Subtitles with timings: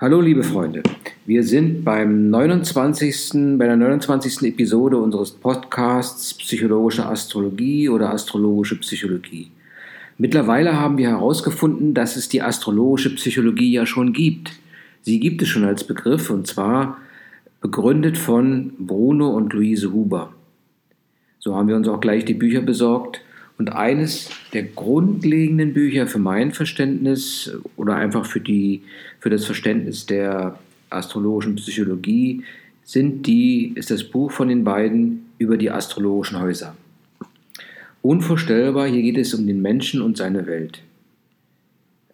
[0.00, 0.84] Hallo liebe Freunde,
[1.26, 3.58] wir sind beim 29.
[3.58, 4.42] bei der 29.
[4.42, 9.50] Episode unseres Podcasts Psychologische Astrologie oder Astrologische Psychologie.
[10.16, 14.52] Mittlerweile haben wir herausgefunden, dass es die astrologische Psychologie ja schon gibt.
[15.02, 16.98] Sie gibt es schon als Begriff und zwar
[17.60, 20.32] begründet von Bruno und Luise Huber.
[21.40, 23.20] So haben wir uns auch gleich die Bücher besorgt
[23.58, 28.82] und eines der grundlegenden Bücher für mein Verständnis oder einfach für, die,
[29.18, 30.58] für das Verständnis der
[30.90, 32.44] astrologischen Psychologie
[32.84, 36.74] sind die, ist das Buch von den beiden über die astrologischen Häuser.
[38.00, 40.82] Unvorstellbar, hier geht es um den Menschen und seine Welt.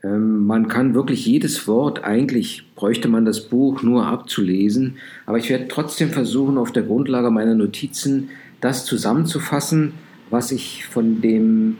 [0.02, 5.50] Ähm, man kann wirklich jedes Wort, eigentlich bräuchte man das Buch nur abzulesen, aber ich
[5.50, 8.30] werde trotzdem versuchen, auf der Grundlage meiner Notizen
[8.61, 9.92] das zusammenzufassen,
[10.30, 11.78] was ich von dem,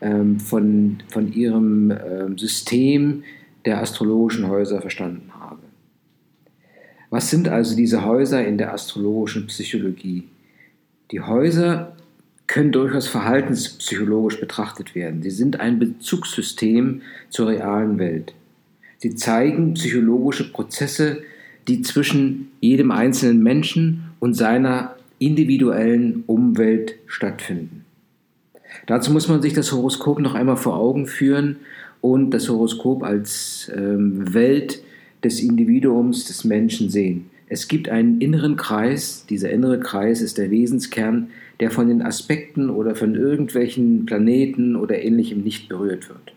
[0.00, 3.22] ähm, von, von ihrem ähm, System
[3.64, 5.60] der astrologischen Häuser verstanden habe.
[7.10, 10.28] Was sind also diese Häuser in der astrologischen Psychologie?
[11.10, 11.96] Die Häuser
[12.46, 15.22] können durchaus verhaltenspsychologisch betrachtet werden.
[15.22, 18.34] Sie sind ein Bezugssystem zur realen Welt.
[18.98, 21.22] Sie zeigen psychologische Prozesse,
[21.68, 27.79] die zwischen jedem einzelnen Menschen und seiner individuellen Umwelt stattfinden.
[28.90, 31.58] Dazu muss man sich das Horoskop noch einmal vor Augen führen
[32.00, 34.82] und das Horoskop als ähm, Welt
[35.22, 37.30] des Individuums, des Menschen sehen.
[37.46, 41.28] Es gibt einen inneren Kreis, dieser innere Kreis ist der Wesenskern,
[41.60, 46.34] der von den Aspekten oder von irgendwelchen Planeten oder ähnlichem nicht berührt wird.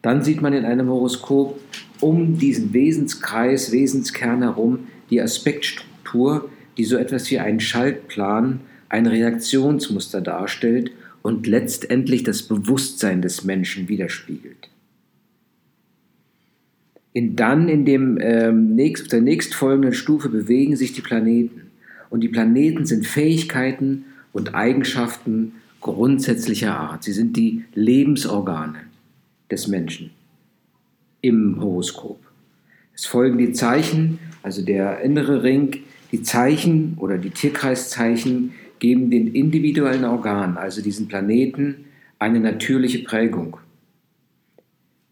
[0.00, 1.60] Dann sieht man in einem Horoskop
[2.00, 10.22] um diesen Wesenskreis, Wesenskern herum die Aspektstruktur, die so etwas wie einen Schaltplan, ein Reaktionsmuster
[10.22, 14.70] darstellt und letztendlich das Bewusstsein des Menschen widerspiegelt.
[17.12, 21.62] In dann in dem ähm, nächst, der nächstfolgenden Stufe bewegen sich die Planeten.
[22.08, 27.04] Und die Planeten sind Fähigkeiten und Eigenschaften grundsätzlicher Art.
[27.04, 28.78] Sie sind die Lebensorgane
[29.50, 30.10] des Menschen
[31.20, 32.20] im Horoskop.
[32.94, 35.82] Es folgen die Zeichen, also der innere Ring,
[36.12, 41.84] die Zeichen oder die Tierkreiszeichen, geben den individuellen Organen, also diesen Planeten,
[42.18, 43.58] eine natürliche Prägung.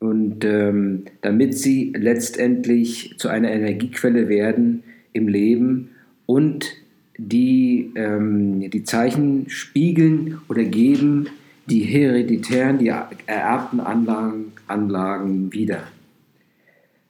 [0.01, 5.91] Und ähm, damit sie letztendlich zu einer Energiequelle werden im Leben
[6.27, 6.73] und
[7.17, 11.29] die, ähm, die Zeichen spiegeln oder geben
[11.69, 12.89] die hereditären, die
[13.27, 15.83] ererbten Anlagen, Anlagen wieder.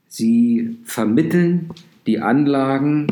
[0.08, 1.70] Sie vermitteln
[2.06, 3.06] die Anlagen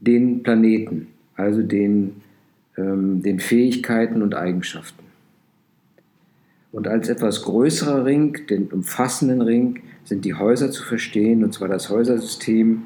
[0.00, 2.16] den Planeten, also den
[2.78, 5.04] ähm, den Fähigkeiten und Eigenschaften.
[6.70, 11.66] Und als etwas größerer Ring, den umfassenden Ring, sind die Häuser zu verstehen, und zwar
[11.68, 12.82] das Häusersystem,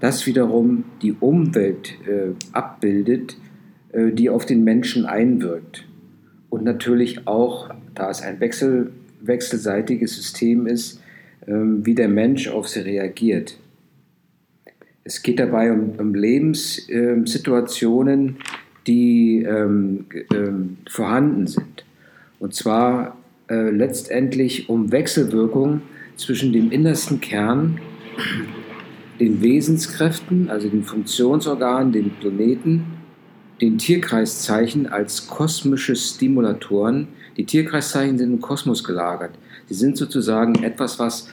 [0.00, 3.38] das wiederum die Umwelt äh, abbildet,
[3.92, 5.86] äh, die auf den Menschen einwirkt.
[6.48, 11.00] Und natürlich auch, da es ein Wechsel, wechselseitiges System ist,
[11.46, 13.58] äh, wie der Mensch auf sie reagiert.
[15.04, 18.36] Es geht dabei um, um Lebenssituationen,
[18.86, 21.84] die ähm, ähm, vorhanden sind.
[22.38, 23.16] Und zwar
[23.48, 25.82] äh, letztendlich um Wechselwirkung
[26.16, 27.80] zwischen dem innersten Kern,
[29.18, 32.84] den Wesenskräften, also den Funktionsorganen, den Planeten,
[33.60, 37.08] den Tierkreiszeichen als kosmische Stimulatoren.
[37.36, 39.32] Die Tierkreiszeichen sind im Kosmos gelagert.
[39.66, 41.28] Sie sind sozusagen etwas, was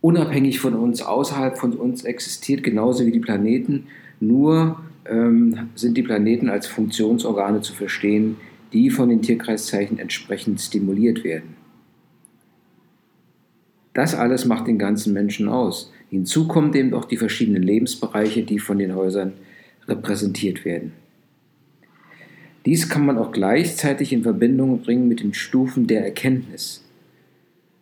[0.00, 3.86] unabhängig von uns, außerhalb von uns existiert, genauso wie die Planeten,
[4.20, 8.36] nur ähm, sind die Planeten als Funktionsorgane zu verstehen,
[8.72, 11.56] die von den Tierkreiszeichen entsprechend stimuliert werden.
[13.92, 15.92] Das alles macht den ganzen Menschen aus.
[16.10, 19.34] Hinzu kommen eben auch die verschiedenen Lebensbereiche, die von den Häusern
[19.86, 20.92] repräsentiert werden.
[22.66, 26.82] Dies kann man auch gleichzeitig in Verbindung bringen mit den Stufen der Erkenntnis.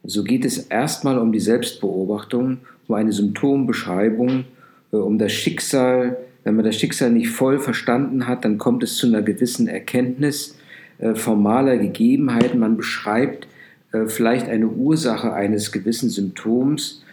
[0.04, 2.58] So geht es erstmal um die Selbstbeobachtung,
[2.88, 4.44] um eine Symptombeschreibung,
[4.92, 8.96] äh, um das Schicksal, wenn man das Schicksal nicht voll verstanden hat, dann kommt es
[8.96, 10.56] zu einer gewissen Erkenntnis
[10.98, 12.58] äh, formaler Gegebenheiten.
[12.58, 13.46] Man beschreibt
[13.92, 17.04] äh, vielleicht eine Ursache eines gewissen Symptoms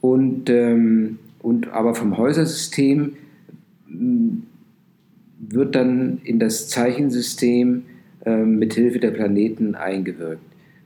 [0.00, 3.14] und, ähm, und aber vom Häusersystem
[3.88, 4.28] mm,
[5.40, 7.84] wird dann in das Zeichensystem
[8.24, 10.42] äh, mit Hilfe der Planeten eingewirkt.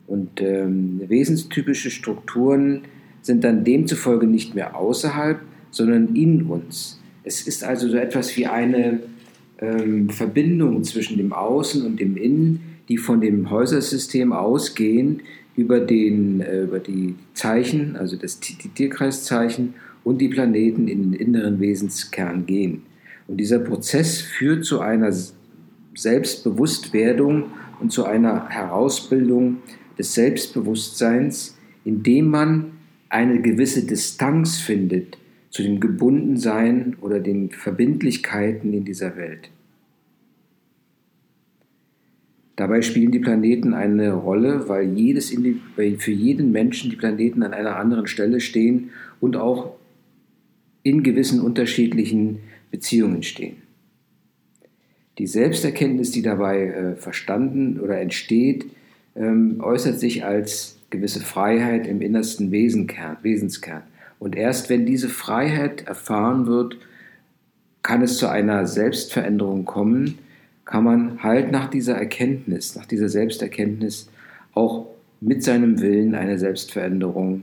[0.06, 2.82] Und ähm, wesenstypische Strukturen
[3.22, 5.40] sind dann demzufolge nicht mehr außerhalb,
[5.70, 7.01] sondern in uns.
[7.24, 9.00] Es ist also so etwas wie eine
[9.60, 15.22] ähm, Verbindung zwischen dem Außen und dem Innen, die von dem Häusersystem ausgehen
[15.56, 19.74] über, den, äh, über die Zeichen, also das, die Tierkreiszeichen
[20.04, 22.82] und die Planeten in den inneren Wesenskern gehen.
[23.28, 25.14] Und dieser Prozess führt zu einer
[25.94, 27.44] Selbstbewusstwerdung
[27.80, 29.58] und zu einer Herausbildung
[29.96, 32.72] des Selbstbewusstseins, indem man
[33.08, 35.18] eine gewisse Distanz findet
[35.52, 39.50] zu dem Gebundensein oder den Verbindlichkeiten in dieser Welt.
[42.56, 45.34] Dabei spielen die Planeten eine Rolle, weil, jedes,
[45.76, 48.90] weil für jeden Menschen die Planeten an einer anderen Stelle stehen
[49.20, 49.74] und auch
[50.82, 52.40] in gewissen unterschiedlichen
[52.70, 53.56] Beziehungen stehen.
[55.18, 58.66] Die Selbsterkenntnis, die dabei äh, verstanden oder entsteht,
[59.14, 63.82] ähm, äußert sich als gewisse Freiheit im innersten Wesenkern, Wesenskern.
[64.22, 66.76] Und erst wenn diese Freiheit erfahren wird,
[67.82, 70.18] kann es zu einer Selbstveränderung kommen,
[70.64, 74.08] kann man halt nach dieser Erkenntnis, nach dieser Selbsterkenntnis
[74.54, 74.86] auch
[75.20, 77.42] mit seinem Willen eine Selbstveränderung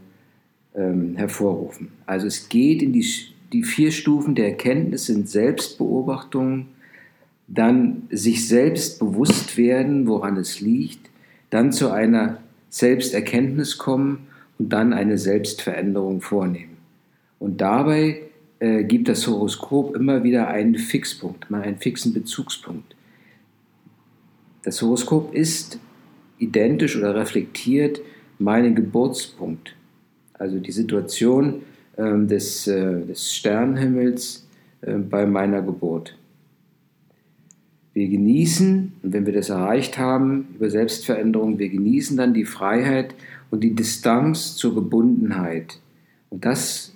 [0.73, 1.89] ähm, hervorrufen.
[2.05, 3.05] Also es geht in die,
[3.51, 6.67] die vier Stufen der Erkenntnis sind Selbstbeobachtung,
[7.49, 11.09] dann sich selbst bewusst werden, woran es liegt,
[11.49, 12.37] dann zu einer
[12.69, 14.27] Selbsterkenntnis kommen
[14.59, 16.77] und dann eine Selbstveränderung vornehmen.
[17.39, 18.21] Und dabei
[18.59, 22.95] äh, gibt das Horoskop immer wieder einen Fixpunkt, mal einen fixen Bezugspunkt.
[24.63, 25.79] Das Horoskop ist
[26.37, 28.01] identisch oder reflektiert
[28.37, 29.75] meinen Geburtspunkt,
[30.33, 31.61] also die Situation
[31.95, 34.47] äh, des, äh, des Sternenhimmels
[34.81, 36.15] äh, bei meiner Geburt.
[37.93, 43.15] Wir genießen, und wenn wir das erreicht haben, über Selbstveränderung, wir genießen dann die Freiheit
[43.51, 45.79] und die Distanz zur Gebundenheit.
[46.29, 46.93] Und das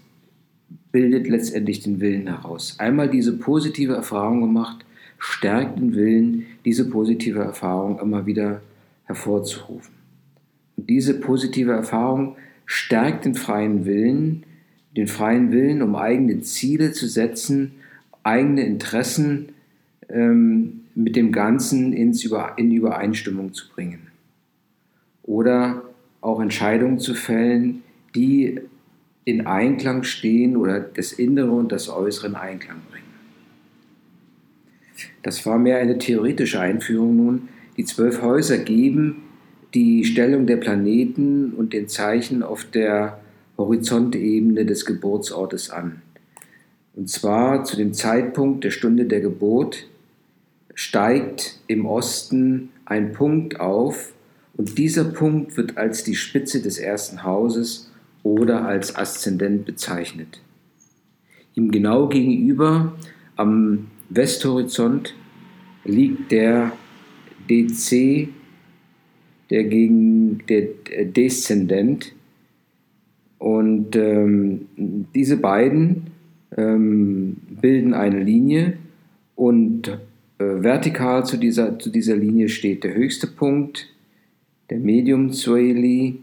[0.92, 2.76] bildet letztendlich den Willen heraus.
[2.80, 4.86] Einmal diese positive Erfahrung gemacht,
[5.18, 8.62] stärkt den Willen, diese positive Erfahrung immer wieder
[9.06, 9.94] hervorzurufen.
[10.78, 12.36] Und diese positive Erfahrung
[12.66, 14.44] stärkt den freien Willen,
[14.96, 17.72] den freien Willen, um eigene Ziele zu setzen,
[18.24, 19.50] eigene Interessen
[20.10, 24.08] ähm, mit dem Ganzen ins Über, in Übereinstimmung zu bringen.
[25.24, 25.84] Oder
[26.24, 27.84] auch Entscheidungen zu fällen,
[28.16, 28.62] die
[29.25, 33.04] in Einklang stehen oder das Innere und das Äußere in Einklang bringen.
[35.22, 37.50] Das war mehr eine theoretische Einführung nun.
[37.78, 39.24] Die zwölf Häuser geben
[39.74, 43.19] die Stellung der Planeten und den Zeichen auf der
[43.58, 46.02] Horizontebene des Geburtsortes an.
[46.96, 49.88] Und zwar zu dem Zeitpunkt der Stunde der Geburt
[50.76, 54.14] steigt im Osten ein Punkt auf
[54.56, 57.92] und dieser Punkt wird als die Spitze des ersten Hauses
[58.22, 60.42] oder als Aszendent bezeichnet.
[61.56, 62.94] Ihm genau gegenüber
[63.36, 65.16] am Westhorizont
[65.86, 66.72] liegt der
[67.50, 68.30] DC,
[69.50, 70.68] der gegen der
[71.06, 72.14] Deszendent.
[73.38, 76.08] Und ähm, diese beiden
[76.56, 78.78] ähm, bilden eine Linie
[79.36, 79.90] und
[80.38, 83.93] äh, vertikal zu dieser, zu dieser Linie steht der höchste Punkt,
[84.69, 86.19] der Medium Zoeli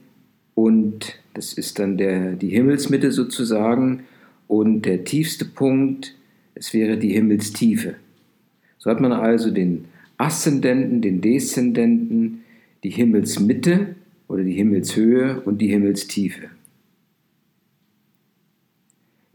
[0.55, 4.05] und das ist dann der, die Himmelsmitte sozusagen
[4.49, 6.15] und der tiefste Punkt
[6.55, 7.95] es wäre die Himmelstiefe.
[8.79, 9.87] So hat man also den
[10.19, 12.45] Aszendenten, den Deszendenten,
[12.85, 13.95] die Himmelsmitte
[14.29, 16.49] oder die Himmelshöhe und die Himmelstiefe.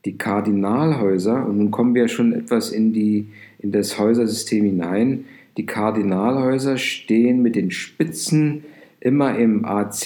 [0.06, 3.26] Die Kardinalhäuser, und nun kommen wir schon etwas in, die,
[3.58, 5.26] in das Häusersystem hinein,
[5.58, 8.66] die Kardinalhäuser stehen mit den Spitzen
[9.06, 10.06] immer im AC,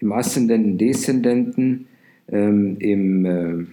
[0.00, 1.86] im Aszendenten, Deszendenten,
[2.28, 3.64] ähm, im äh,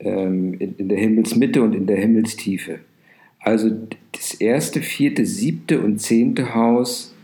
[0.00, 2.80] ähm, in der Himmelsmitte und in der Himmelstiefe.
[3.38, 3.70] Also
[4.12, 7.14] das erste, vierte, siebte und zehnte Haus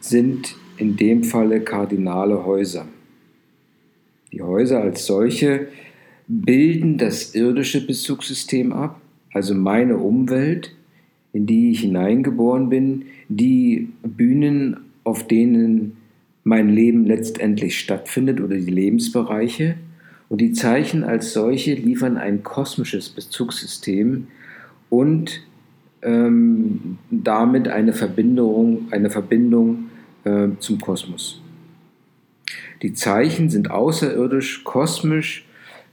[0.00, 2.86] sind in dem Falle kardinale Häuser.
[4.32, 5.68] Die Häuser als solche
[6.26, 9.00] bilden das irdische Bezugssystem ab,
[9.32, 10.74] also meine Umwelt,
[11.32, 15.96] in die ich hineingeboren bin, die Bühnen, auf denen
[16.42, 19.76] mein Leben letztendlich stattfindet oder die Lebensbereiche
[20.28, 24.26] und die Zeichen als solche liefern ein kosmisches Bezugssystem
[24.90, 25.42] und
[26.02, 29.90] ähm, damit eine Verbindung, eine Verbindung
[30.24, 31.40] äh, zum Kosmos.
[32.82, 35.46] Die Zeichen sind außerirdisch, kosmisch,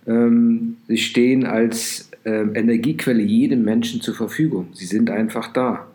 [0.07, 4.67] ähm, sie stehen als äh, Energiequelle jedem Menschen zur Verfügung.
[4.73, 5.87] Sie sind einfach da.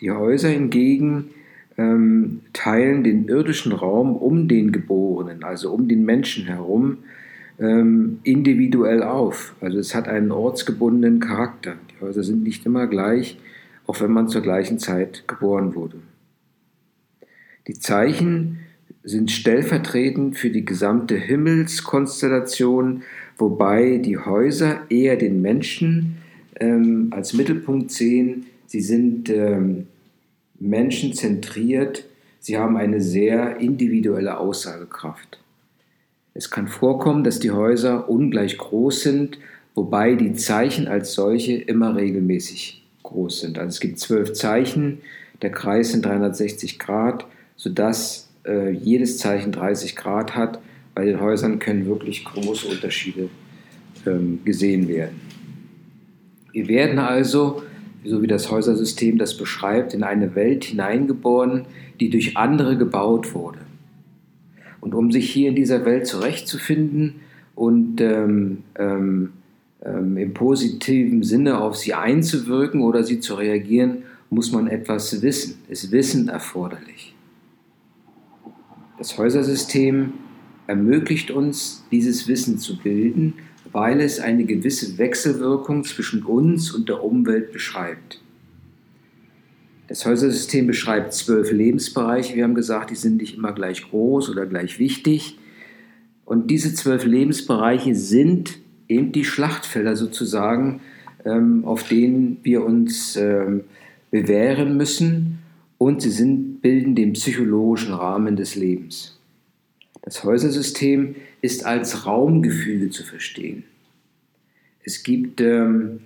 [0.00, 1.30] Die Häuser hingegen
[1.78, 6.98] ähm, teilen den irdischen Raum um den Geborenen, also um den Menschen herum,
[7.58, 9.54] ähm, individuell auf.
[9.60, 11.74] Also es hat einen ortsgebundenen Charakter.
[11.90, 13.38] Die Häuser sind nicht immer gleich,
[13.86, 15.98] auch wenn man zur gleichen Zeit geboren wurde.
[17.66, 18.58] Die Zeichen
[19.02, 23.02] sind stellvertretend für die gesamte Himmelskonstellation,
[23.38, 26.16] wobei die Häuser eher den Menschen
[26.58, 28.46] ähm, als Mittelpunkt sehen.
[28.66, 29.86] Sie sind ähm,
[30.58, 32.04] menschenzentriert,
[32.40, 35.38] sie haben eine sehr individuelle Aussagekraft.
[36.34, 39.38] Es kann vorkommen, dass die Häuser ungleich groß sind,
[39.74, 43.58] wobei die Zeichen als solche immer regelmäßig groß sind.
[43.58, 44.98] Also es gibt zwölf Zeichen,
[45.42, 50.60] der Kreis sind 360 Grad, sodass äh, jedes Zeichen 30 Grad hat.
[50.94, 53.28] Bei den Häusern können wirklich große Unterschiede
[54.06, 55.20] ähm, gesehen werden.
[56.52, 57.62] Wir werden also,
[58.06, 61.66] so wie das Häusersystem das beschreibt, in eine Welt hineingeboren,
[62.00, 63.60] die durch andere gebaut wurde.
[64.80, 67.16] Und um sich hier in dieser Welt zurechtzufinden
[67.54, 69.32] und ähm, ähm,
[69.84, 75.58] ähm, im positiven Sinne auf sie einzuwirken oder sie zu reagieren, muss man etwas wissen,
[75.68, 77.14] ist Wissen erforderlich.
[78.98, 80.14] Das Häusersystem
[80.66, 83.34] ermöglicht uns, dieses Wissen zu bilden,
[83.72, 88.20] weil es eine gewisse Wechselwirkung zwischen uns und der Umwelt beschreibt.
[89.88, 92.34] Das Häusersystem beschreibt zwölf Lebensbereiche.
[92.34, 95.38] Wir haben gesagt, die sind nicht immer gleich groß oder gleich wichtig.
[96.24, 98.58] Und diese zwölf Lebensbereiche sind
[98.88, 100.80] eben die Schlachtfelder sozusagen,
[101.24, 103.62] ähm, auf denen wir uns ähm,
[104.10, 105.38] bewähren müssen
[105.78, 109.18] und sie sind, bilden den psychologischen Rahmen des Lebens.
[110.02, 113.62] Das Häusersystem ist als Raumgefüge zu verstehen.
[114.82, 116.00] Es gibt, ähm,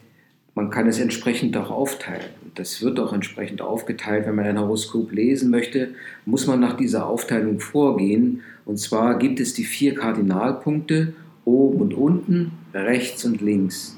[0.55, 2.31] man kann es entsprechend auch aufteilen.
[2.55, 4.27] Das wird auch entsprechend aufgeteilt.
[4.27, 5.95] Wenn man ein Horoskop lesen möchte,
[6.27, 8.43] muss man nach dieser Aufteilung vorgehen.
[8.67, 11.15] Und zwar gibt es die vier Kardinalpunkte
[11.47, 13.97] oben und unten, rechts und links.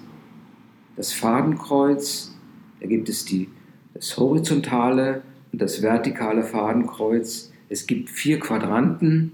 [0.97, 2.37] Das Fadenkreuz,
[2.81, 3.49] da gibt es die
[3.95, 5.23] das horizontale
[5.53, 7.53] und das vertikale Fadenkreuz.
[7.69, 9.33] Es gibt vier Quadranten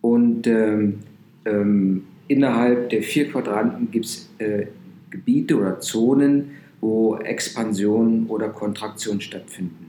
[0.00, 1.00] und ähm,
[1.46, 4.66] ähm, innerhalb der vier Quadranten gibt es äh,
[5.10, 6.50] Gebiete oder Zonen,
[6.80, 9.86] wo Expansion oder Kontraktion stattfinden.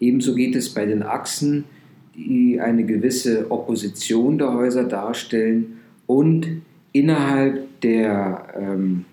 [0.00, 1.64] Ebenso geht es bei den Achsen,
[2.16, 9.04] die eine gewisse Opposition der Häuser darstellen und innerhalb der ähm,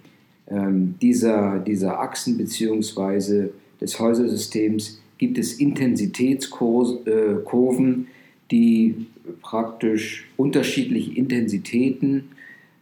[0.50, 3.50] ähm, dieser, dieser Achsen bzw.
[3.82, 8.08] des Häusersystems gibt es Intensitätskurven,
[8.50, 9.08] die
[9.41, 12.29] praktisch unterschiedliche Intensitäten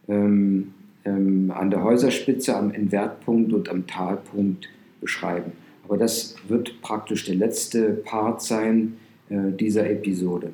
[0.08, 0.74] ähm,
[1.04, 4.68] ähm, an der Häuserspitze, am Entwertpunkt und am Talpunkt
[5.00, 5.52] beschreiben.
[5.84, 8.96] Aber das wird praktisch der letzte Part sein
[9.28, 10.52] äh, dieser Episode.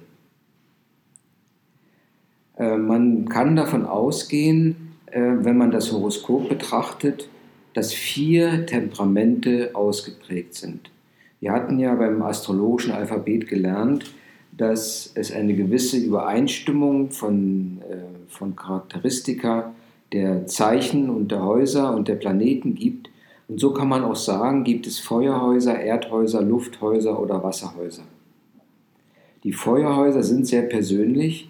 [2.56, 7.28] Äh, man kann davon ausgehen, äh, wenn man das Horoskop betrachtet,
[7.74, 10.90] dass vier Temperamente ausgeprägt sind.
[11.40, 14.12] Wir hatten ja beim astrologischen Alphabet gelernt,
[14.62, 17.96] dass es eine gewisse Übereinstimmung von, äh,
[18.28, 19.74] von Charakteristika
[20.12, 23.10] der Zeichen und der Häuser und der Planeten gibt.
[23.48, 28.04] Und so kann man auch sagen, gibt es Feuerhäuser, Erdhäuser, Lufthäuser oder Wasserhäuser.
[29.42, 31.48] Die Feuerhäuser sind sehr persönlich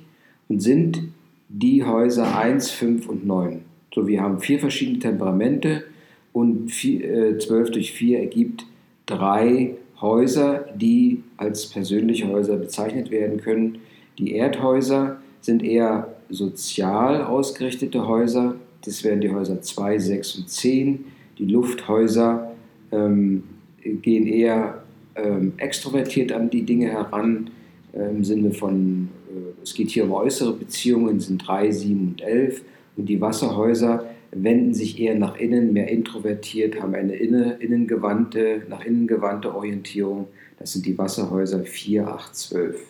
[0.49, 1.03] und sind
[1.51, 3.61] die Häuser 1, 5 und 9.
[3.95, 5.85] So, wir haben vier verschiedene Temperamente
[6.33, 8.65] und vier, äh, 12 durch 4 ergibt
[9.05, 13.79] drei Häuser, die als persönliche Häuser bezeichnet werden können.
[14.19, 18.57] Die Erdhäuser sind eher sozial ausgerichtete Häuser.
[18.85, 21.05] Das wären die Häuser 2, 6 und 10.
[21.39, 22.53] Die Lufthäuser
[22.91, 23.45] ähm,
[23.81, 24.83] gehen eher
[25.15, 27.51] ähm, extrovertiert an die Dinge heran,
[27.93, 32.23] äh, im Sinne von äh, es geht hier um äußere Beziehungen, sind 3, 7 und
[32.23, 32.63] 11.
[32.97, 39.07] Und die Wasserhäuser wenden sich eher nach innen, mehr introvertiert, haben eine innengewandte, nach innen
[39.07, 40.27] gewandte Orientierung.
[40.59, 42.87] Das sind die Wasserhäuser 4, 8, 12.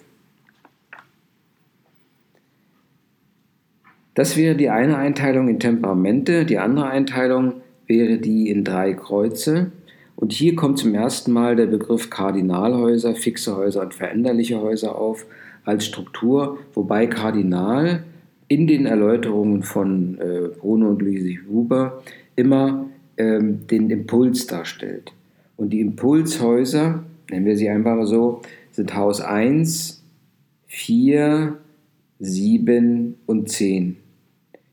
[4.15, 6.45] Das wäre die eine Einteilung in Temperamente.
[6.45, 7.55] Die andere Einteilung
[7.87, 9.73] wäre die in drei Kreuze.
[10.15, 15.27] Und hier kommt zum ersten Mal der Begriff Kardinalhäuser, fixe Häuser und veränderliche Häuser auf
[15.65, 18.05] als Struktur, wobei Kardinal
[18.53, 22.03] in den Erläuterungen von äh, Bruno und Luisi Huber
[22.37, 25.15] immer ähm, den Impuls darstellt.
[25.57, 30.03] Und die Impulshäuser, nennen wir sie einfach so, sind Haus 1,
[30.67, 31.57] 4,
[32.19, 33.97] 7 und 10.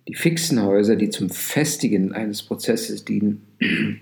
[0.10, 3.44] Die fixen Häuser, die zum Festigen eines Prozesses dienen,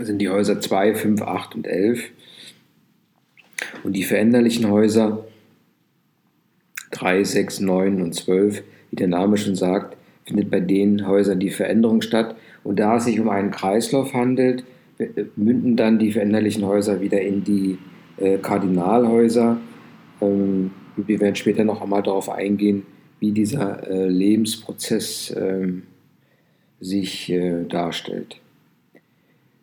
[0.00, 2.02] sind die Häuser 2, 5, 8 und 11.
[3.84, 5.26] Und die veränderlichen Häuser
[6.92, 11.50] 3, 6, 9 und 12, wie der Name schon sagt, findet bei den Häusern die
[11.50, 12.36] Veränderung statt.
[12.64, 14.64] Und da es sich um einen Kreislauf handelt,
[15.36, 17.78] münden dann die veränderlichen Häuser wieder in die
[18.16, 19.58] äh, Kardinalhäuser.
[20.20, 22.84] Ähm, wir werden später noch einmal darauf eingehen,
[23.20, 25.68] wie dieser äh, Lebensprozess äh,
[26.80, 28.40] sich äh, darstellt.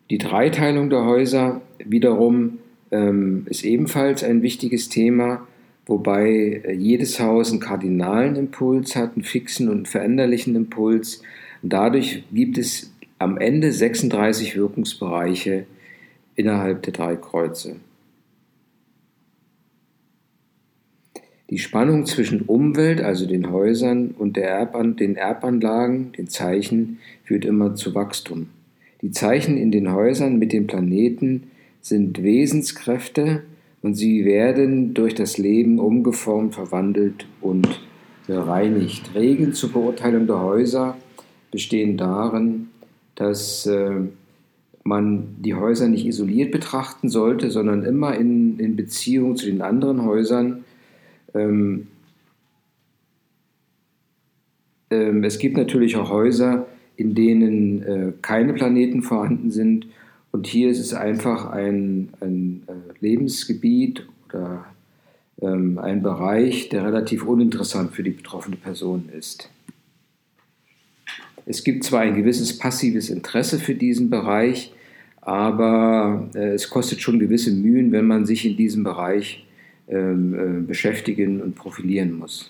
[0.09, 2.59] Die Dreiteilung der Häuser wiederum
[2.91, 5.47] ähm, ist ebenfalls ein wichtiges Thema,
[5.85, 11.21] wobei äh, jedes Haus einen kardinalen Impuls hat, einen fixen und veränderlichen Impuls.
[11.61, 15.65] Dadurch gibt es am Ende 36 Wirkungsbereiche
[16.35, 17.77] innerhalb der drei Kreuze.
[21.49, 27.75] Die Spannung zwischen Umwelt, also den Häusern, und Erban den Erbanlagen, den Zeichen, führt immer
[27.75, 28.49] zu Wachstum.
[29.01, 31.43] Die Zeichen in den Häusern mit den Planeten
[31.79, 33.43] sind Wesenskräfte
[33.83, 37.81] und sie werden durch das Leben umgeformt, verwandelt und
[38.25, 39.11] bereinigt.
[39.13, 40.97] Regeln zur Beurteilung der Häuser
[41.51, 42.69] bestehen darin,
[43.13, 44.01] dass äh,
[44.83, 50.03] man die Häuser nicht isoliert betrachten sollte, sondern immer in, in Beziehung zu den anderen
[50.03, 50.63] Häusern
[51.33, 51.87] ähm,
[54.89, 59.87] ähm, es gibt natürlich auch Häuser, in denen äh, keine Planeten vorhanden sind.
[60.33, 64.65] Und hier ist es einfach ein, ein äh, Lebensgebiet oder
[65.39, 69.49] ähm, ein Bereich, der relativ uninteressant für die betroffene Person ist.
[71.45, 74.73] Es gibt zwar ein gewisses passives Interesse für diesen Bereich,
[75.21, 79.45] aber äh, es kostet schon gewisse Mühen, wenn man sich in diesem Bereich
[79.87, 82.49] ähm, äh, beschäftigen und profilieren muss.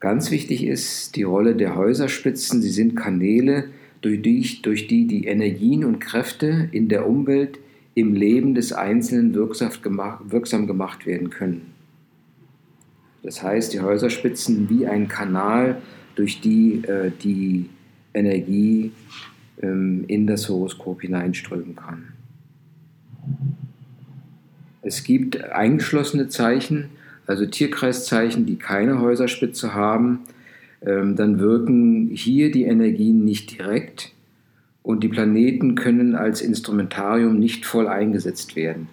[0.00, 2.62] Ganz wichtig ist die Rolle der Häuserspitzen.
[2.62, 3.68] Sie sind Kanäle,
[4.04, 7.58] durch die, durch die die Energien und Kräfte in der Umwelt
[7.94, 11.72] im Leben des Einzelnen wirksam gemacht werden können.
[13.22, 15.80] Das heißt, die Häuserspitzen wie ein Kanal,
[16.16, 17.70] durch die äh, die
[18.12, 18.92] Energie
[19.62, 22.12] ähm, in das Horoskop hineinströmen kann.
[24.82, 26.90] Es gibt eingeschlossene Zeichen,
[27.26, 30.20] also Tierkreiszeichen, die keine Häuserspitze haben.
[30.86, 34.12] Ähm, dann wirken hier die Energien nicht direkt
[34.82, 38.88] und die Planeten können als Instrumentarium nicht voll eingesetzt werden.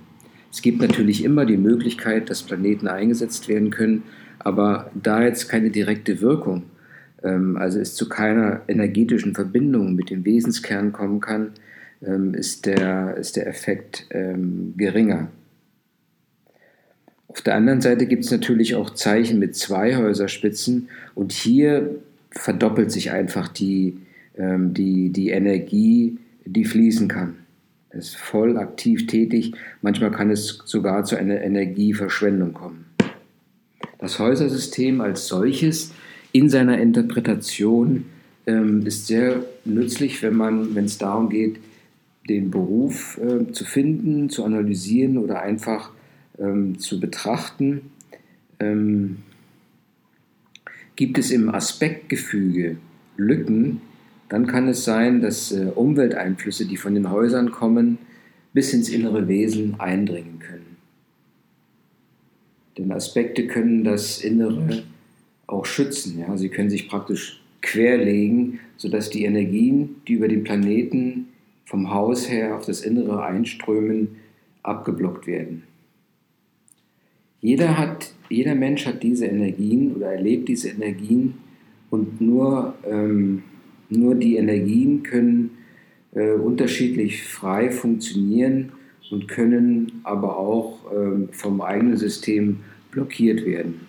[0.51, 4.03] Es gibt natürlich immer die Möglichkeit, dass Planeten eingesetzt werden können,
[4.39, 6.63] aber da jetzt keine direkte Wirkung,
[7.23, 11.51] ähm, also es zu keiner energetischen Verbindung mit dem Wesenskern kommen kann,
[12.01, 15.29] ähm, ist, der, ist der Effekt geringer.
[17.31, 21.95] Auf der anderen Seite gibt es natürlich auch Zeichen mit zwei Häuserspitzen und hier
[22.29, 23.99] verdoppelt sich einfach die,
[24.37, 27.35] ähm, die, die Energie, die fließen kann.
[27.89, 32.85] Es ist voll aktiv tätig, manchmal kann es sogar zu einer Energieverschwendung kommen.
[33.97, 35.93] Das Häusersystem als solches
[36.33, 38.07] in seiner Interpretation
[38.45, 41.59] ähm, ist sehr nützlich, wenn es darum geht,
[42.27, 45.91] den Beruf äh, zu finden, zu analysieren oder einfach
[46.39, 47.91] ähm, zu betrachten,
[48.59, 49.17] ähm,
[50.95, 52.77] gibt es im Aspektgefüge
[53.17, 53.81] Lücken,
[54.29, 57.97] dann kann es sein, dass äh, Umwelteinflüsse, die von den Häusern kommen,
[58.53, 60.77] bis ins innere Wesen eindringen können.
[62.77, 64.83] Denn Aspekte können das Innere
[65.47, 66.19] auch schützen.
[66.19, 66.37] Ja?
[66.37, 71.27] Sie können sich praktisch querlegen, sodass die Energien, die über den Planeten
[71.65, 74.15] vom Haus her auf das Innere einströmen,
[74.63, 75.63] abgeblockt werden.
[77.41, 81.35] Jeder, hat, jeder Mensch hat diese Energien oder erlebt diese Energien
[81.89, 83.41] und nur, ähm,
[83.89, 85.51] nur die Energien können
[86.13, 88.73] äh, unterschiedlich frei funktionieren
[89.09, 92.59] und können aber auch ähm, vom eigenen System
[92.91, 93.81] blockiert werden.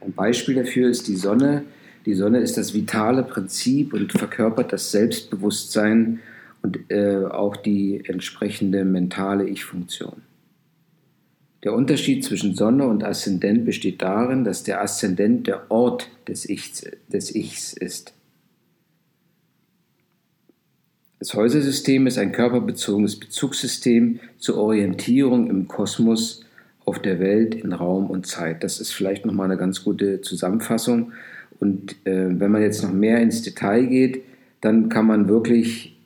[0.00, 1.64] Ein Beispiel dafür ist die Sonne.
[2.06, 6.20] Die Sonne ist das vitale Prinzip und verkörpert das Selbstbewusstsein
[6.62, 10.22] und äh, auch die entsprechende mentale Ich-Funktion.
[11.64, 16.84] Der Unterschied zwischen Sonne und Aszendent besteht darin, dass der Aszendent der Ort des Ichs,
[17.08, 18.12] des Ichs ist.
[21.18, 26.44] Das Häusersystem ist ein körperbezogenes Bezugssystem zur Orientierung im Kosmos,
[26.84, 28.62] auf der Welt, in Raum und Zeit.
[28.62, 31.12] Das ist vielleicht nochmal eine ganz gute Zusammenfassung.
[31.58, 34.22] Und äh, wenn man jetzt noch mehr ins Detail geht,
[34.60, 35.98] dann kann man wirklich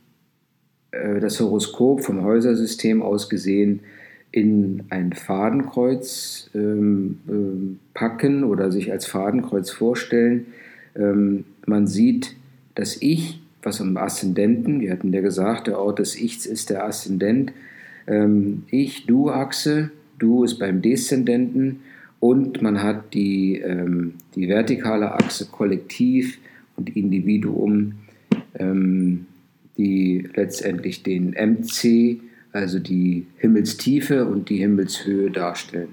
[0.92, 3.80] äh, das Horoskop vom Häusersystem aus gesehen
[4.30, 10.46] in ein Fadenkreuz ähm, ähm, packen oder sich als Fadenkreuz vorstellen.
[10.94, 12.36] Ähm, man sieht
[12.74, 16.84] das Ich, was am Aszendenten, wir hatten ja gesagt, der Ort des Ichs ist der
[16.84, 17.52] Aszendent.
[18.06, 21.80] Ähm, ich, Du-Achse, Du ist beim Deszendenten
[22.20, 26.38] und man hat die, ähm, die vertikale Achse Kollektiv
[26.76, 27.94] und Individuum,
[28.58, 29.26] ähm,
[29.76, 32.20] die letztendlich den MC
[32.52, 35.88] also die Himmelstiefe und die Himmelshöhe darstellen.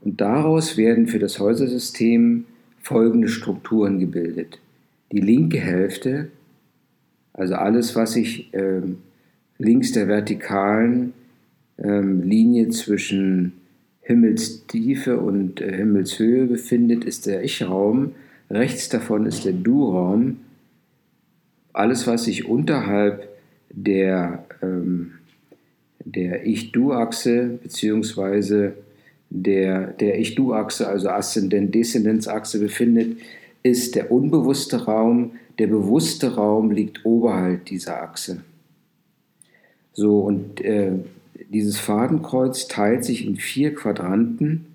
[0.00, 2.44] Und daraus werden für das Häusersystem
[2.80, 4.58] folgende Strukturen gebildet.
[5.12, 6.28] Die linke Hälfte,
[7.32, 8.82] also alles, was sich äh,
[9.58, 11.12] links der vertikalen
[11.76, 13.52] äh, Linie zwischen
[14.00, 18.12] Himmelstiefe und äh, Himmelshöhe befindet, ist der Ich-Raum.
[18.50, 20.38] Rechts davon ist der Du-Raum.
[21.72, 23.31] Alles, was sich unterhalb
[23.72, 25.12] der, ähm,
[26.04, 28.74] der Ich-Du-Achse beziehungsweise
[29.30, 33.18] der, der Ich-Du-Achse, also Aszendent-Deszendenz-Achse befindet,
[33.62, 35.32] ist der unbewusste Raum.
[35.58, 38.42] Der bewusste Raum liegt oberhalb dieser Achse.
[39.94, 40.92] So, und äh,
[41.50, 44.66] dieses Fadenkreuz teilt sich in vier Quadranten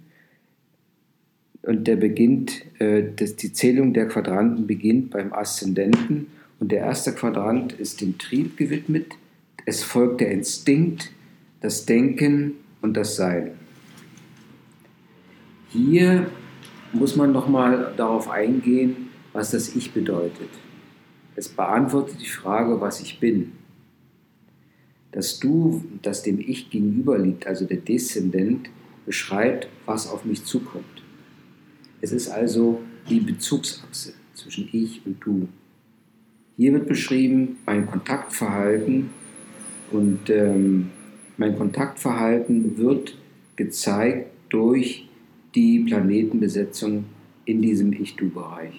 [1.63, 6.27] und der beginnt, äh, das, die Zählung der Quadranten beginnt beim Aszendenten
[6.60, 9.13] und der erste Quadrant ist dem Trieb gewidmet.
[9.65, 11.12] Es folgt der Instinkt,
[11.62, 13.52] das Denken und das Sein.
[15.70, 16.30] Hier
[16.93, 20.50] muss man nochmal darauf eingehen, was das Ich bedeutet.
[21.36, 23.52] Es beantwortet die Frage, was ich bin.
[25.12, 28.70] Das Du, das dem Ich gegenüber liegt, also der Deszendent,
[29.06, 30.86] beschreibt, was auf mich zukommt.
[32.02, 35.48] Es ist also die Bezugsachse zwischen Ich und Du.
[36.58, 39.12] Hier wird beschrieben mein Kontaktverhalten
[39.91, 40.89] und ähm,
[41.38, 43.15] mein Kontaktverhalten wird
[43.56, 45.08] gezeigt durch
[45.54, 47.06] die Planetenbesetzung
[47.46, 48.74] in diesem Ich-Du-Bereich.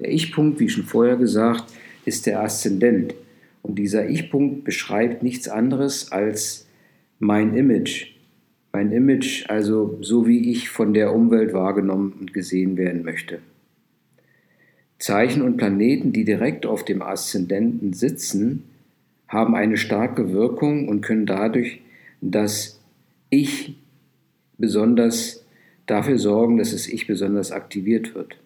[0.00, 1.72] Der Ich-Punkt, wie schon vorher gesagt,
[2.04, 3.14] ist der Aszendent.
[3.62, 6.66] Und dieser Ich-Punkt beschreibt nichts anderes als
[7.20, 8.08] mein Image.
[8.72, 13.38] Mein Image, also so wie ich von der Umwelt wahrgenommen und gesehen werden möchte.
[15.00, 18.64] Zeichen und Planeten, die direkt auf dem Aszendenten sitzen,
[19.26, 21.80] haben eine starke Wirkung und können dadurch,
[22.20, 22.78] dass
[23.30, 23.76] ich
[24.58, 25.44] besonders
[25.86, 28.36] dafür sorgen, dass es Ich besonders aktiviert wird.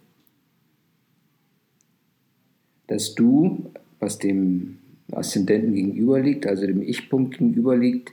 [2.86, 4.78] Das Du, was dem
[5.10, 8.12] Aszendenten gegenüberliegt, also dem Ich-Punkt gegenüberliegt,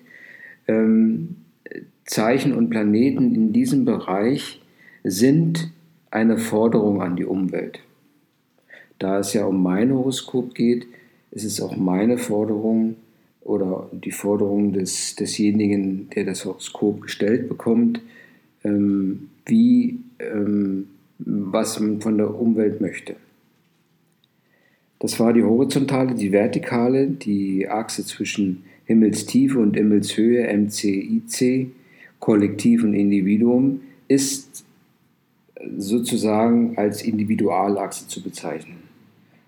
[0.67, 1.35] ähm,
[2.05, 4.61] Zeichen und Planeten in diesem Bereich
[5.03, 5.71] sind
[6.09, 7.79] eine Forderung an die Umwelt.
[9.01, 10.85] Da es ja um mein Horoskop geht,
[11.31, 12.97] ist es auch meine Forderung
[13.41, 17.99] oder die Forderung des, desjenigen, der das Horoskop gestellt bekommt,
[18.63, 20.87] ähm, wie, ähm,
[21.17, 23.15] was man von der Umwelt möchte.
[24.99, 31.71] Das war die horizontale, die vertikale, die Achse zwischen Himmelstiefe und Himmelshöhe, MCIC,
[32.19, 34.63] Kollektiv und Individuum, ist
[35.75, 38.80] sozusagen als Individualachse zu bezeichnen.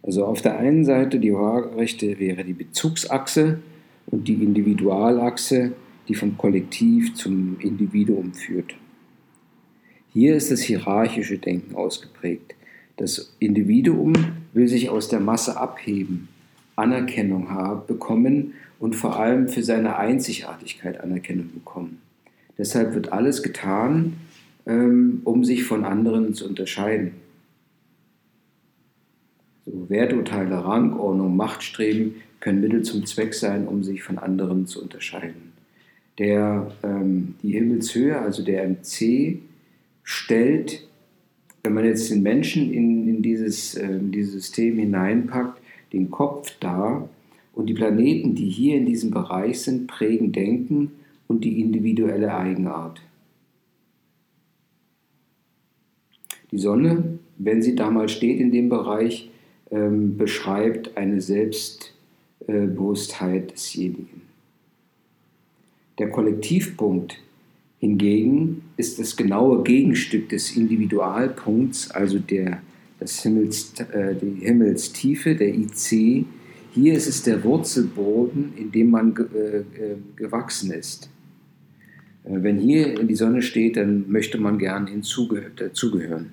[0.03, 3.59] Also auf der einen Seite die Waagerechte wäre die Bezugsachse
[4.05, 5.71] und die Individualachse,
[6.07, 8.75] die vom Kollektiv zum Individuum führt.
[10.11, 12.53] Hier ist das hierarchische Denken ausgeprägt.
[12.97, 14.13] Das Individuum
[14.51, 16.27] will sich aus der Masse abheben,
[16.75, 21.99] Anerkennung haben, bekommen und vor allem für seine Einzigartigkeit Anerkennung bekommen.
[22.57, 24.13] Deshalb wird alles getan,
[24.67, 27.11] ähm, um sich von anderen zu unterscheiden.
[29.65, 35.53] So Werturteile, Rangordnung, Machtstreben können Mittel zum Zweck sein, um sich von anderen zu unterscheiden.
[36.19, 39.39] Der, ähm, die Himmelshöhe, also der MC,
[40.03, 40.87] stellt
[41.63, 45.61] wenn man jetzt den Menschen in, in dieses, äh, dieses System hineinpackt,
[45.93, 47.09] den Kopf dar
[47.53, 50.91] und die Planeten, die hier in diesem Bereich sind, prägen Denken
[51.27, 53.01] und die individuelle Eigenart.
[56.51, 59.31] Die Sonne, wenn sie da mal steht in dem Bereich,
[59.73, 64.21] ähm, beschreibt eine Selbstbewusstheit desjenigen.
[65.97, 67.19] Der Kollektivpunkt
[67.83, 72.61] Hingegen ist das genaue Gegenstück des Individualpunkts, also der,
[72.97, 76.25] das Himmels, äh, die Himmelstiefe, der IC.
[76.71, 79.63] Hier ist es der Wurzelboden, in dem man äh, äh,
[80.15, 81.09] gewachsen ist.
[82.23, 84.87] Äh, wenn hier die Sonne steht, dann möchte man gern
[85.57, 86.29] dazugehören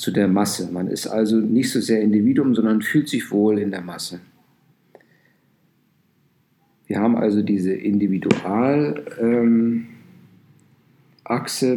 [0.00, 0.72] zu der Masse.
[0.72, 4.20] Man ist also nicht so sehr Individuum, sondern fühlt sich wohl in der Masse.
[6.86, 9.04] Wir haben also diese Individual.
[9.20, 9.88] Ähm,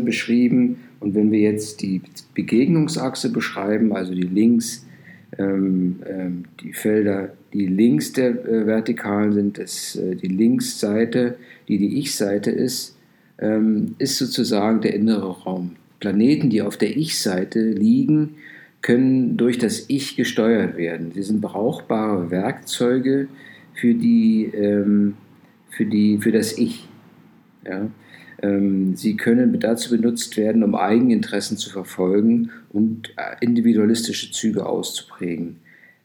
[0.06, 0.78] beschrieben.
[1.02, 2.02] Und wenn wir jetzt die
[2.34, 4.88] Begegnungsachse beschreiben, also die links,
[5.38, 11.36] ähm, ähm, die Felder, die links der äh, Vertikalen sind, ist äh, die Linksseite,
[11.68, 12.98] die die Ich-Seite ist,
[13.38, 15.76] ähm, ist sozusagen der innere Raum.
[16.04, 18.36] Planeten, die auf der Ich-Seite liegen,
[18.82, 21.14] können durch das Ich gesteuert werden.
[21.14, 23.30] Sie sind brauchbare Werkzeuge
[23.74, 25.16] für, die, ähm,
[25.70, 26.90] für, die, für das Ich.
[27.66, 27.90] Ja?
[28.42, 35.56] Ähm, sie können dazu benutzt werden, um Eigeninteressen zu verfolgen und äh, individualistische Züge auszuprägen.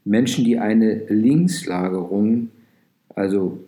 [0.04, 2.50] Menschen, die eine Linkslagerung,
[3.16, 3.58] also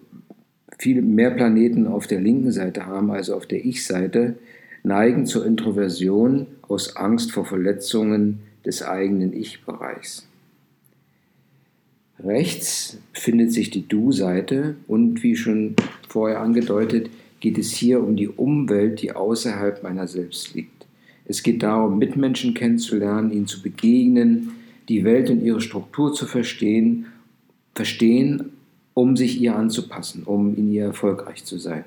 [0.78, 4.36] viel mehr Planeten auf der linken Seite haben, also auf der Ich-Seite,
[4.82, 10.26] neigen zur Introversion aus Angst vor Verletzungen des eigenen Ich-Bereichs.
[12.22, 15.74] Rechts findet sich die Du-Seite und wie schon
[16.08, 20.86] vorher angedeutet, geht es hier um die Umwelt, die außerhalb meiner selbst liegt.
[21.24, 24.52] Es geht darum, Mitmenschen kennenzulernen, ihnen zu begegnen,
[24.88, 27.06] die Welt und ihre Struktur zu verstehen,
[27.74, 28.50] verstehen,
[28.92, 31.84] um sich ihr anzupassen, um in ihr erfolgreich zu sein.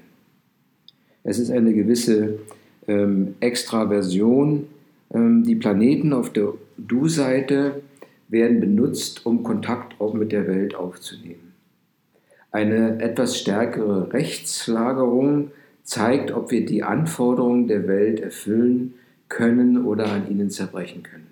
[1.24, 2.40] Es ist eine gewisse
[2.88, 4.68] ähm, Extraversion.
[5.14, 7.82] Ähm, die Planeten auf der Du-Seite
[8.30, 11.54] werden benutzt, um Kontakt auch mit der Welt aufzunehmen.
[12.52, 15.52] Eine etwas stärkere Rechtslagerung
[15.84, 18.94] zeigt, ob wir die Anforderungen der Welt erfüllen
[19.28, 21.28] können oder an ihnen zerbrechen können.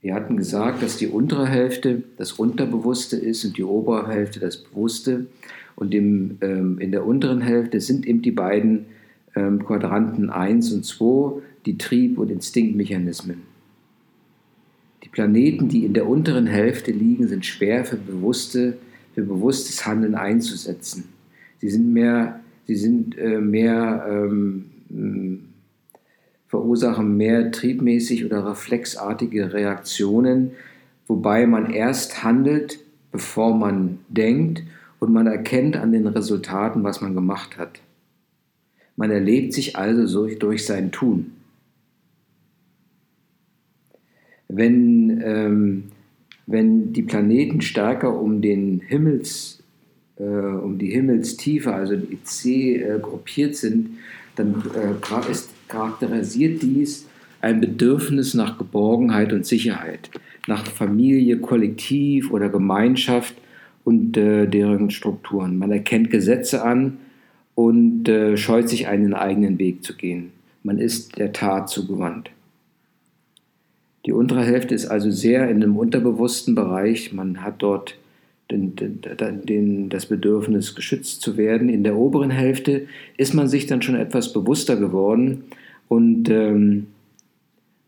[0.00, 4.58] Wir hatten gesagt, dass die untere Hälfte das Unterbewusste ist und die obere Hälfte das
[4.58, 5.26] Bewusste.
[5.74, 8.86] Und im, ähm, in der unteren Hälfte sind eben die beiden
[9.36, 13.42] ähm, Quadranten 1 und 2, die Trieb- und Instinktmechanismen.
[15.04, 18.76] Die Planeten, die in der unteren Hälfte liegen, sind schwer für bewusste
[19.16, 21.04] für bewusstes Handeln einzusetzen.
[21.58, 24.66] Sie sind mehr, sie sind äh, mehr ähm,
[26.46, 30.50] verursachen mehr triebmäßig oder reflexartige Reaktionen,
[31.06, 32.78] wobei man erst handelt,
[33.10, 34.62] bevor man denkt
[34.98, 37.80] und man erkennt an den Resultaten, was man gemacht hat.
[38.96, 41.32] Man erlebt sich also so durch sein Tun.
[44.48, 45.84] Wenn ähm,
[46.46, 49.62] wenn die Planeten stärker um den Himmels,
[50.16, 53.98] äh, um die Himmelstiefe, also die C, äh, gruppiert sind,
[54.36, 57.06] dann äh, ist, charakterisiert dies
[57.40, 60.10] ein Bedürfnis nach Geborgenheit und Sicherheit,
[60.46, 63.34] nach Familie, Kollektiv oder Gemeinschaft
[63.84, 65.58] und äh, deren Strukturen.
[65.58, 66.98] Man erkennt Gesetze an
[67.56, 70.30] und äh, scheut sich einen eigenen Weg zu gehen.
[70.62, 72.30] Man ist der Tat zugewandt.
[74.04, 77.12] Die untere Hälfte ist also sehr in einem unterbewussten Bereich.
[77.12, 77.96] Man hat dort
[78.50, 79.00] den, den,
[79.44, 81.68] den, das Bedürfnis, geschützt zu werden.
[81.68, 85.44] In der oberen Hälfte ist man sich dann schon etwas bewusster geworden
[85.88, 86.88] und ähm,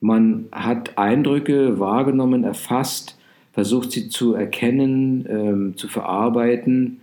[0.01, 3.19] man hat Eindrücke wahrgenommen, erfasst,
[3.53, 7.01] versucht sie zu erkennen, ähm, zu verarbeiten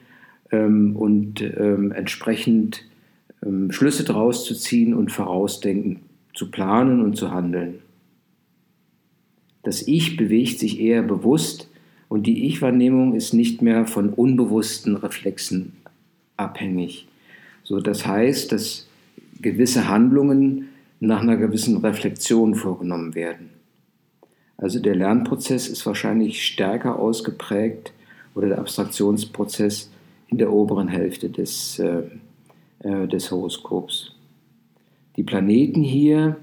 [0.51, 2.84] ähm, und ähm, entsprechend
[3.43, 6.01] ähm, Schlüsse daraus zu ziehen und vorausdenken,
[6.34, 7.79] zu planen und zu handeln.
[9.63, 11.69] Das Ich bewegt sich eher bewusst
[12.08, 15.73] und die Ich-Wahrnehmung ist nicht mehr von unbewussten Reflexen
[16.38, 17.08] abhängig.
[17.63, 18.88] So, das heißt, dass
[19.41, 23.49] gewisse Handlungen nach einer gewissen Reflexion vorgenommen werden.
[24.58, 27.91] Also der Lernprozess ist wahrscheinlich stärker ausgeprägt
[28.36, 29.89] oder der Abstraktionsprozess
[30.35, 32.01] in der oberen Hälfte des, äh,
[32.79, 34.11] äh des Horoskops.
[35.15, 36.35] Die Planeten hier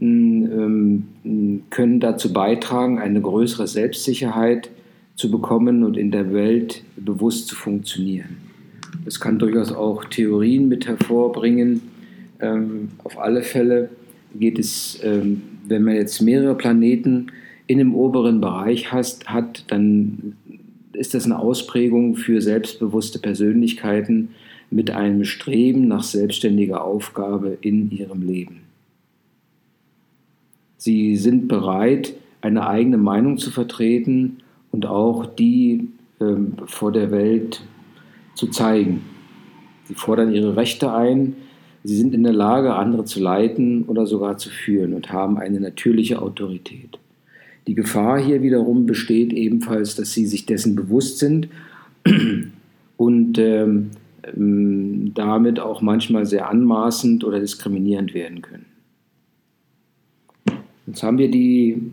[0.00, 1.08] ähm,
[1.70, 4.70] können dazu beitragen, eine größere Selbstsicherheit
[5.16, 8.36] zu bekommen und in der Welt bewusst zu funktionieren.
[9.04, 11.82] Das kann durchaus auch Theorien mit hervorbringen.
[12.38, 13.90] Ähm, auf alle Fälle
[14.38, 17.26] geht es, ähm, wenn man jetzt mehrere Planeten
[17.66, 20.36] in dem oberen Bereich hat, dann
[20.96, 24.30] ist das eine Ausprägung für selbstbewusste Persönlichkeiten
[24.70, 28.60] mit einem Streben nach selbstständiger Aufgabe in ihrem Leben.
[30.78, 34.38] Sie sind bereit, eine eigene Meinung zu vertreten
[34.72, 35.88] und auch die
[36.20, 37.62] ähm, vor der Welt
[38.34, 39.02] zu zeigen.
[39.84, 41.36] Sie fordern ihre Rechte ein,
[41.84, 45.60] sie sind in der Lage, andere zu leiten oder sogar zu führen und haben eine
[45.60, 46.98] natürliche Autorität.
[47.66, 51.48] Die Gefahr hier wiederum besteht ebenfalls, dass sie sich dessen bewusst sind
[52.96, 53.90] und ähm,
[54.36, 58.66] ähm damit auch manchmal sehr anmaßend oder diskriminierend werden können.
[60.86, 61.90] Jetzt haben wir die,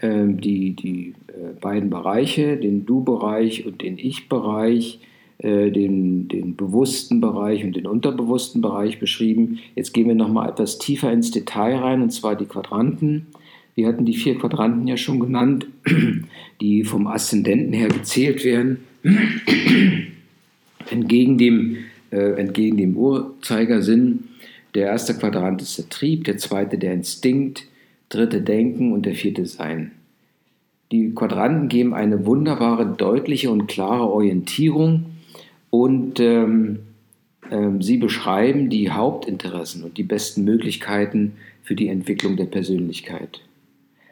[0.00, 5.00] äh, die, die äh, beiden Bereiche, den Du-Bereich und den Ich-Bereich,
[5.38, 9.58] äh, den, den bewussten Bereich und den unterbewussten Bereich beschrieben.
[9.74, 13.26] Jetzt gehen wir nochmal etwas tiefer ins Detail rein, und zwar die Quadranten.
[13.76, 15.68] Wir hatten die vier Quadranten ja schon genannt,
[16.60, 18.78] die vom Aszendenten her gezählt werden.
[20.90, 21.76] entgegen, dem,
[22.10, 24.24] äh, entgegen dem Uhrzeigersinn.
[24.74, 27.66] Der erste Quadrant ist der Trieb, der zweite der Instinkt,
[28.08, 29.92] dritte Denken und der vierte Sein.
[30.92, 35.06] Die Quadranten geben eine wunderbare, deutliche und klare Orientierung
[35.70, 36.80] und ähm,
[37.50, 43.40] ähm, sie beschreiben die Hauptinteressen und die besten Möglichkeiten für die Entwicklung der Persönlichkeit.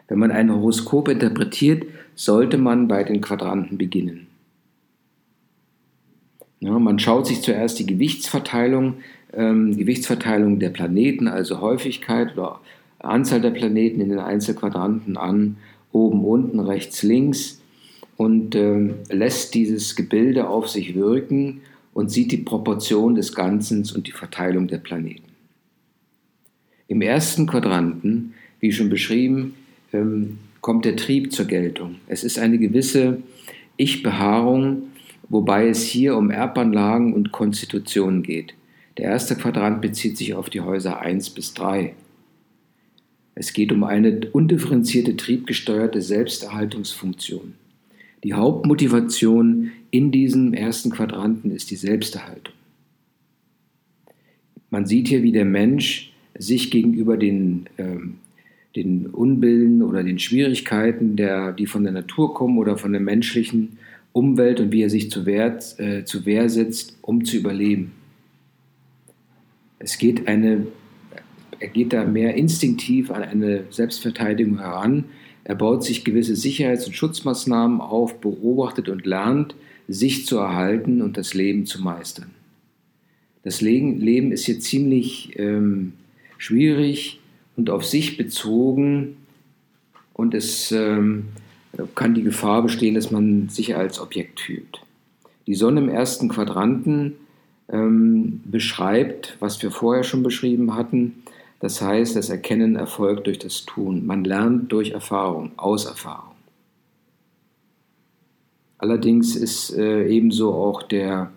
[0.09, 4.27] Wenn man ein Horoskop interpretiert, sollte man bei den Quadranten beginnen.
[6.61, 8.95] Ja, man schaut sich zuerst die Gewichtsverteilung,
[9.33, 12.61] ähm, Gewichtsverteilung der Planeten, also Häufigkeit oder
[13.01, 15.57] Anzahl der Planeten in den Einzelquadranten an,
[15.93, 17.61] oben, unten, rechts, links
[18.17, 21.61] und äh, lässt dieses Gebilde auf sich wirken
[21.93, 25.23] und sieht die Proportion des Ganzen und die Verteilung der Planeten.
[26.89, 29.55] Im ersten Quadranten, wie schon beschrieben,
[29.95, 31.97] ähm, kommt der Trieb zur Geltung.
[32.07, 33.23] Es ist eine gewisse
[33.77, 34.85] Ich-Behaarung,
[35.29, 38.55] wobei es hier um Erbanlagen und Konstitutionen geht.
[38.99, 41.95] Der erste Quadrant bezieht sich auf die Häuser 1 bis 3.
[43.35, 47.55] Es geht um eine undifferenzierte triebgesteuerte Selbsterhaltungsfunktion.
[48.23, 52.55] Die Hauptmotivation in diesem ersten Quadranten ist die Selbsterhaltung.
[54.71, 58.15] Man sieht hier, wie der Mensch sich gegenüber den, ähm,
[58.77, 63.79] den Unbilden oder den Schwierigkeiten, der, die von der Natur kommen oder von der menschlichen
[64.13, 67.93] Umwelt und wie er sich zu Wehr, äh, zu Wehr setzt, um zu überleben.
[69.79, 70.67] Es geht eine
[71.61, 75.05] er geht da mehr instinktiv an eine Selbstverteidigung heran.
[75.45, 79.55] Er baut sich gewisse Sicherheits- und Schutzmaßnahmen auf, beobachtet und lernt,
[79.89, 82.31] sich zu erhalten und das Leben zu meistern.
[83.43, 85.93] Das Leben ist hier ziemlich ähm,
[86.39, 87.21] schwierig
[87.57, 89.17] und auf sich bezogen
[90.13, 91.29] und es ähm,
[91.95, 94.81] kann die Gefahr bestehen, dass man sich als Objekt fühlt.
[95.47, 97.15] Die Sonne im ersten Quadranten
[97.69, 101.25] ähm, beschreibt, was wir vorher schon beschrieben hatten,
[101.61, 104.05] das heißt, das Erkennen erfolgt durch das Tun.
[104.05, 106.35] Man lernt durch Erfahrung, aus Erfahrung.
[108.77, 111.31] Allerdings ist äh, ebenso auch der,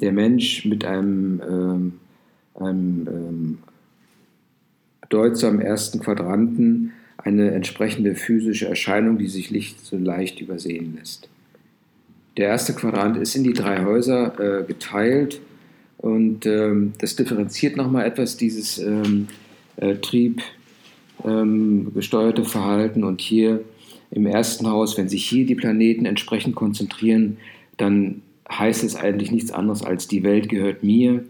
[0.00, 1.92] der Mensch mit einem, ähm,
[2.54, 3.58] einem ähm,
[5.08, 11.28] bedeutsamen ersten Quadranten eine entsprechende physische Erscheinung, die sich nicht so leicht übersehen lässt.
[12.36, 15.40] Der erste Quadrant ist in die drei Häuser äh, geteilt
[15.98, 19.28] und ähm, das differenziert nochmal etwas dieses ähm,
[19.76, 20.42] äh, Trieb
[21.24, 23.04] ähm, Verhalten.
[23.04, 23.64] Und hier
[24.10, 27.38] im ersten Haus, wenn sich hier die Planeten entsprechend konzentrieren,
[27.78, 31.24] dann heißt es eigentlich nichts anderes als die Welt gehört mir.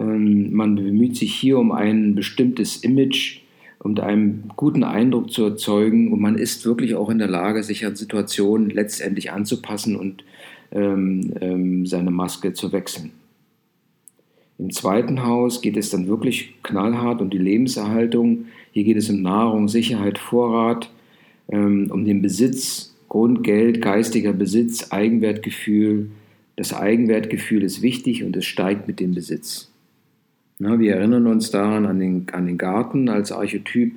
[0.00, 3.40] Ähm, man bemüht sich hier um ein bestimmtes Image,
[3.78, 7.86] um einen guten Eindruck zu erzeugen und man ist wirklich auch in der Lage, sich
[7.86, 10.24] an Situationen letztendlich anzupassen und
[10.72, 13.10] ähm, ähm, seine Maske zu wechseln.
[14.58, 18.46] Im zweiten Haus geht es dann wirklich knallhart um die Lebenserhaltung.
[18.72, 20.90] Hier geht es um Nahrung, Sicherheit, Vorrat,
[21.48, 26.10] ähm, um den Besitz, Grundgeld, geistiger Besitz, Eigenwertgefühl.
[26.56, 29.69] Das Eigenwertgefühl ist wichtig und es steigt mit dem Besitz.
[30.60, 33.94] Na, wir erinnern uns daran an den, an den Garten als Archetyp.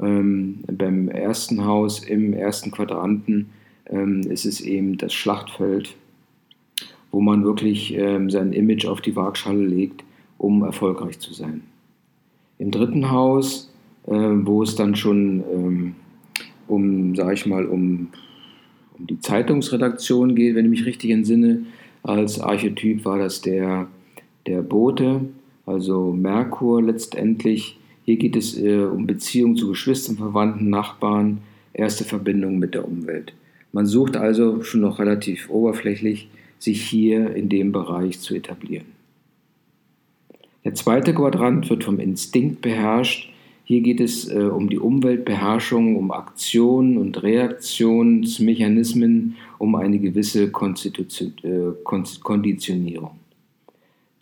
[0.00, 3.50] Ähm, beim ersten Haus, im ersten Quadranten,
[3.90, 5.94] ähm, ist es eben das Schlachtfeld
[7.16, 10.04] wo man wirklich ähm, sein Image auf die Waagschale legt,
[10.36, 11.62] um erfolgreich zu sein.
[12.58, 13.72] Im dritten Haus,
[14.06, 15.94] äh, wo es dann schon ähm,
[16.68, 18.08] um, sage ich mal, um,
[18.98, 21.64] um die Zeitungsredaktion geht, wenn ich mich richtig entsinne,
[22.02, 23.86] als Archetyp war das der,
[24.46, 25.22] der Bote,
[25.66, 27.78] also Merkur letztendlich.
[28.04, 33.34] Hier geht es äh, um Beziehungen zu Geschwistern, Verwandten, Nachbarn, erste Verbindungen mit der Umwelt.
[33.72, 38.86] Man sucht also schon noch relativ oberflächlich sich hier in dem Bereich zu etablieren.
[40.64, 43.30] Der zweite Quadrant wird vom Instinkt beherrscht.
[43.64, 51.34] Hier geht es äh, um die Umweltbeherrschung, um Aktionen und Reaktionsmechanismen, um eine gewisse Konstitution,
[51.42, 53.18] äh, Konditionierung.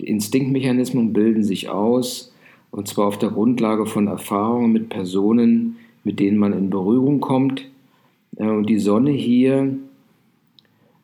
[0.01, 2.33] Die Instinktmechanismen bilden sich aus,
[2.71, 7.69] und zwar auf der Grundlage von Erfahrungen mit Personen, mit denen man in Berührung kommt.
[8.37, 9.77] Äh, und die Sonne hier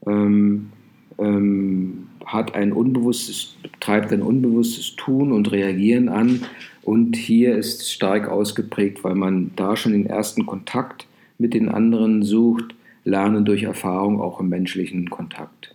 [0.07, 0.71] ähm,
[1.19, 6.43] ähm, hat ein unbewusstes, treibt ein unbewusstes Tun und Reagieren an.
[6.83, 11.07] Und hier ist stark ausgeprägt, weil man da schon den ersten Kontakt
[11.39, 12.75] mit den anderen sucht,
[13.05, 15.75] Lernen durch Erfahrung auch im menschlichen Kontakt.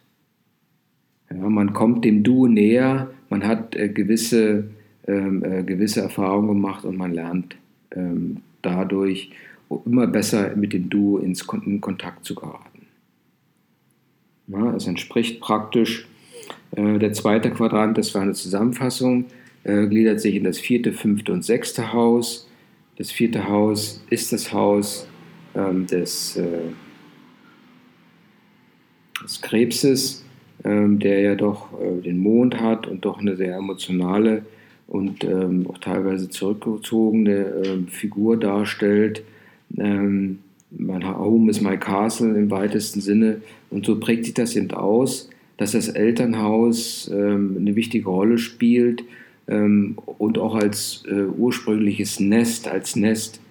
[1.29, 4.65] Ja, man kommt dem Du näher, man hat äh, gewisse,
[5.07, 7.55] ähm, äh, gewisse Erfahrungen gemacht und man lernt
[7.91, 9.31] ähm, dadurch
[9.85, 12.85] immer besser mit dem Du ins, in Kontakt zu geraten.
[14.47, 16.07] Ja, es entspricht praktisch
[16.75, 19.25] äh, der zweite Quadrant, das war eine Zusammenfassung,
[19.63, 22.47] äh, gliedert sich in das vierte, fünfte und sechste Haus.
[22.97, 25.07] Das vierte Haus ist das Haus
[25.55, 26.69] ähm, des, äh,
[29.23, 30.24] des Krebses
[30.63, 34.43] ähm, der ja doch äh, den Mond hat und doch eine sehr emotionale
[34.87, 39.23] und ähm, auch teilweise zurückgezogene ähm, Figur darstellt.
[39.67, 43.41] Mein Home is my castle im weitesten Sinne.
[43.69, 49.03] Und so prägt sich das eben aus, dass das Elternhaus eine wichtige Rolle spielt
[49.47, 53.41] und auch als äh, ursprüngliches Nest, als Nest.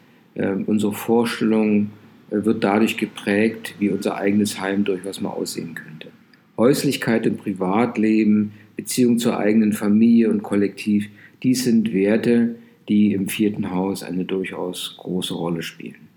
[0.67, 1.91] Unsere Vorstellung
[2.31, 6.09] äh, wird dadurch geprägt, wie unser eigenes Heim durchaus mal aussehen könnte.
[6.57, 11.09] Häuslichkeit und Privatleben, Beziehung zur eigenen Familie und Kollektiv,
[11.43, 12.57] dies sind Werte,
[12.89, 16.09] die im vierten Haus eine durchaus große Rolle spielen.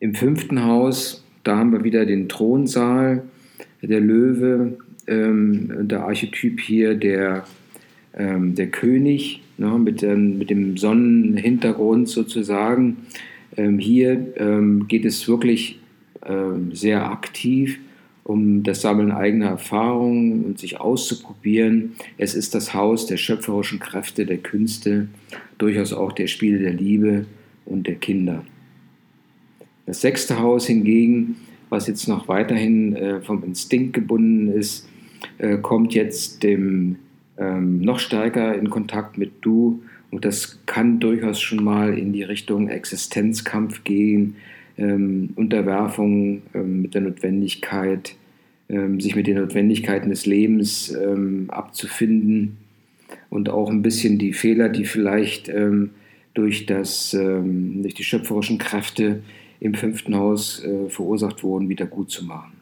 [0.00, 3.24] Im fünften Haus, da haben wir wieder den Thronsaal,
[3.82, 7.44] der Löwe, ähm, der Archetyp hier, der,
[8.14, 12.98] ähm, der König, ne, mit, dem, mit dem Sonnenhintergrund sozusagen.
[13.56, 15.78] Ähm, hier ähm, geht es wirklich
[16.24, 17.78] ähm, sehr aktiv
[18.28, 21.94] um das Sammeln eigener Erfahrungen und sich auszuprobieren.
[22.18, 25.08] Es ist das Haus der schöpferischen Kräfte, der Künste,
[25.56, 27.24] durchaus auch der Spiele der Liebe
[27.64, 28.44] und der Kinder.
[29.86, 31.36] Das sechste Haus hingegen,
[31.70, 34.86] was jetzt noch weiterhin äh, vom Instinkt gebunden ist,
[35.38, 36.96] äh, kommt jetzt dem
[37.38, 42.24] ähm, noch stärker in Kontakt mit Du und das kann durchaus schon mal in die
[42.24, 44.36] Richtung Existenzkampf gehen,
[44.78, 48.16] ähm, Unterwerfung ähm, mit der Notwendigkeit,
[48.68, 52.56] ähm, sich mit den Notwendigkeiten des Lebens ähm, abzufinden
[53.30, 55.90] und auch ein bisschen die Fehler, die vielleicht ähm,
[56.34, 59.22] durch, das, durch die schöpferischen Kräfte
[59.60, 62.52] im fünften Haus äh, verursacht wurden, wieder gut zu machen.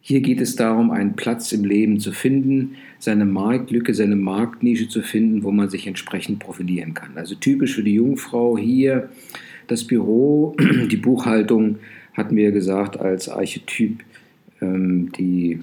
[0.00, 5.00] Hier geht es darum, einen Platz im Leben zu finden, seine Marktlücke, seine Marktnische zu
[5.00, 7.16] finden, wo man sich entsprechend profilieren kann.
[7.16, 9.08] Also typisch für die Jungfrau hier
[9.66, 10.56] das Büro,
[10.90, 11.78] die Buchhaltung
[12.14, 14.02] hatten wir gesagt als Archetyp
[14.60, 15.60] ähm, die,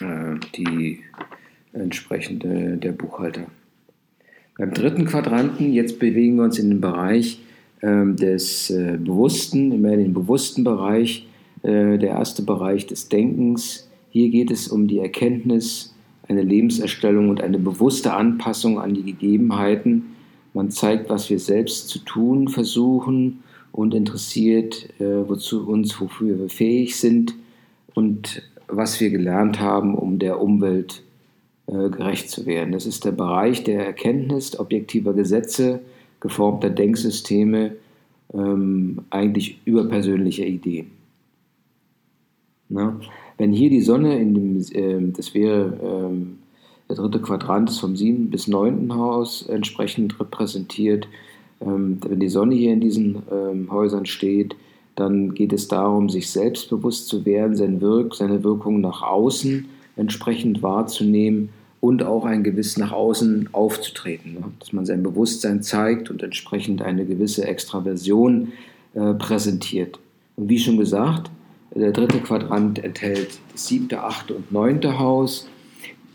[0.00, 1.00] äh, die
[1.72, 3.46] entsprechende der Buchhalter.
[4.56, 7.40] Beim dritten Quadranten, jetzt bewegen wir uns in den Bereich
[7.82, 11.26] ähm, des äh, Bewussten, immer in den bewussten Bereich,
[11.62, 13.88] äh, der erste Bereich des Denkens.
[14.10, 15.94] Hier geht es um die Erkenntnis,
[16.28, 20.04] eine Lebenserstellung und eine bewusste Anpassung an die Gegebenheiten.
[20.52, 23.42] Man zeigt, was wir selbst zu tun versuchen
[23.72, 27.34] und interessiert, äh, wozu uns, wofür wir fähig sind
[27.94, 31.02] und was wir gelernt haben, um der Umwelt
[31.66, 32.72] gerecht zu werden.
[32.72, 35.80] Das ist der Bereich der Erkenntnis objektiver Gesetze,
[36.18, 37.76] geformter Denksysteme,
[38.32, 40.90] ähm, eigentlich überpersönliche Ideen.
[42.68, 43.00] Na?
[43.38, 46.38] Wenn hier die Sonne in dem, äh, das wäre ähm,
[46.90, 51.06] der dritte Quadrant ist vom siebten bis neunten Haus entsprechend repräsentiert,
[51.60, 54.56] ähm, wenn die Sonne hier in diesen ähm, Häusern steht,
[54.96, 59.66] dann geht es darum, sich selbstbewusst zu werden, sein Wirk, seine Wirkung nach außen
[59.96, 64.42] entsprechend wahrzunehmen und auch ein gewiss nach außen aufzutreten, ne?
[64.58, 68.52] dass man sein Bewusstsein zeigt und entsprechend eine gewisse Extraversion
[68.94, 70.00] äh, präsentiert.
[70.36, 71.30] Und wie schon gesagt,
[71.72, 75.46] der dritte Quadrant enthält das siebte, achte und neunte Haus.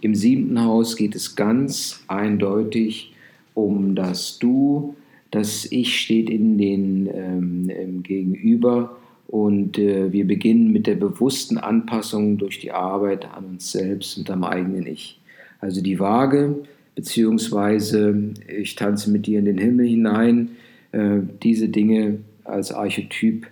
[0.06, 3.16] Im siebten Haus geht es ganz eindeutig
[3.56, 4.94] um das Du.
[5.32, 12.38] Das Ich steht in den ähm, Gegenüber und äh, wir beginnen mit der bewussten Anpassung
[12.38, 15.20] durch die Arbeit an uns selbst und am eigenen Ich.
[15.60, 16.54] Also die Waage,
[16.94, 20.52] beziehungsweise ich tanze mit dir in den Himmel hinein.
[20.92, 23.48] Äh, diese Dinge als Archetyp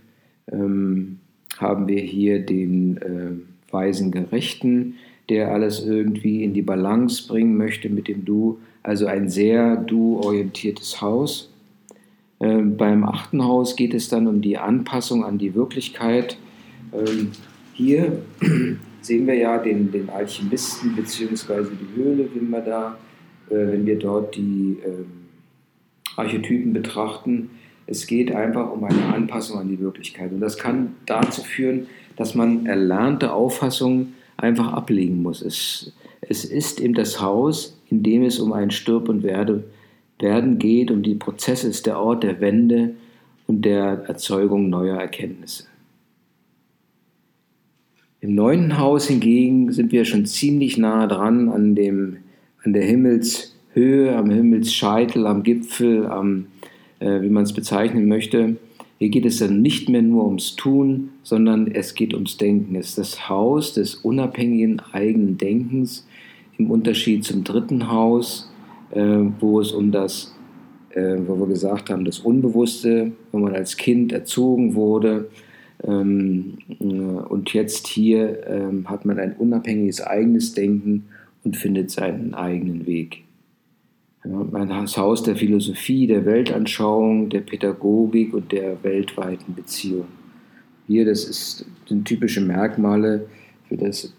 [0.51, 1.18] ähm,
[1.58, 4.97] haben wir hier den äh, weisen Gerechten,
[5.30, 8.59] der alles irgendwie in die Balance bringen möchte mit dem Du.
[8.82, 11.49] Also ein sehr Du-orientiertes Haus.
[12.39, 16.38] Äh, beim achten Haus geht es dann um die Anpassung an die Wirklichkeit.
[16.93, 17.32] Ähm,
[17.74, 18.21] hier
[19.01, 21.63] sehen wir ja den, den Alchemisten bzw.
[21.71, 22.97] die Höhle, wenn wir da,
[23.49, 25.05] äh, wenn wir dort die äh,
[26.17, 27.51] Archetypen betrachten.
[27.86, 30.32] Es geht einfach um eine Anpassung an die Wirklichkeit.
[30.32, 35.42] Und das kann dazu führen, dass man erlernte Auffassungen einfach ablegen muss.
[35.42, 39.64] Es, es ist eben das Haus, in dem es um ein Stirb und Werde,
[40.20, 42.96] Werden geht, um die Prozesse, ist der Ort der Wende
[43.46, 45.66] und der Erzeugung neuer Erkenntnisse.
[48.22, 52.20] Im neunten Haus hingegen sind wir schon ziemlich nah dran an, dem,
[52.64, 56.46] an der Himmelshöhe, am Himmelsscheitel, am Gipfel, am,
[57.00, 58.56] äh, wie man es bezeichnen möchte.
[59.04, 62.74] Hier geht es dann nicht mehr nur ums Tun, sondern es geht ums Denken.
[62.76, 66.08] Es ist das Haus des unabhängigen eigenen Denkens
[66.58, 68.49] im Unterschied zum dritten Haus,
[68.91, 69.01] äh,
[69.41, 70.34] wo es um das,
[70.91, 75.28] äh, wo wir gesagt haben, das Unbewusste, wo man als Kind erzogen wurde,
[75.86, 81.08] Ähm, äh, und jetzt hier ähm, hat man ein unabhängiges eigenes Denken
[81.43, 83.26] und findet seinen eigenen Weg.
[84.24, 90.05] Das Haus der Philosophie, der Weltanschauung, der Pädagogik und der weltweiten Beziehung.
[90.88, 93.28] Hier, das ist, sind typische Merkmale
[93.67, 94.13] für das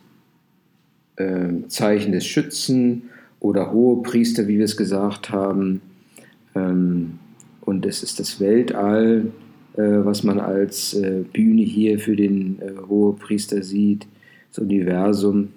[1.16, 3.04] äh, Zeichen des Schützen
[3.40, 5.80] oder hohe Priester, wie wir es gesagt haben.
[6.54, 7.18] Ähm,
[7.62, 9.32] und es ist das Weltall,
[9.74, 14.06] äh, was man als äh, Bühne hier für den äh, Hohepriester sieht,
[14.50, 15.48] das Universum.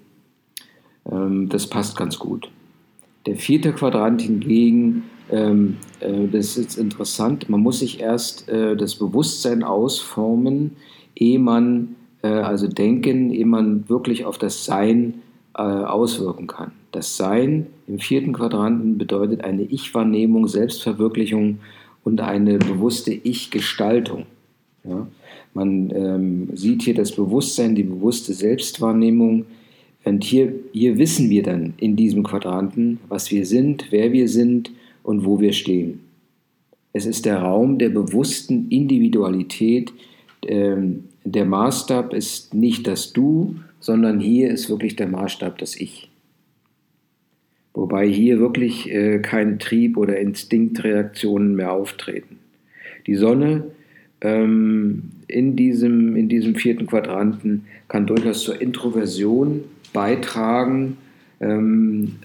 [1.12, 2.50] Ähm, das passt ganz gut.
[3.28, 8.96] Der vierte Quadrant hingegen, ähm, äh, das ist interessant, man muss sich erst äh, das
[8.96, 10.78] Bewusstsein ausformen,
[11.14, 15.16] ehe man, äh, also denken, ehe man wirklich auf das Sein
[15.58, 16.72] äh, auswirken kann.
[16.92, 21.60] Das Sein im vierten Quadranten bedeutet eine Ich-Wahrnehmung, Selbstverwirklichung
[22.06, 24.26] und eine bewusste Ich-Gestaltung.
[24.86, 25.06] Ja?
[25.54, 29.46] Man ähm, sieht hier das Bewusstsein, die bewusste Selbstwahrnehmung,
[30.08, 34.72] und hier, hier wissen wir dann in diesem Quadranten, was wir sind, wer wir sind
[35.04, 36.00] und wo wir stehen.
[36.94, 39.92] Es ist der Raum der bewussten Individualität.
[40.46, 46.10] Ähm, der Maßstab ist nicht das Du, sondern hier ist wirklich der Maßstab das Ich.
[47.74, 52.40] Wobei hier wirklich äh, kein Trieb oder Instinktreaktionen mehr auftreten.
[53.08, 53.66] Die Sonne
[54.22, 60.98] ähm, in, diesem, in diesem vierten Quadranten kann durchaus zur Introversion beitragen,
[61.40, 62.16] ähm,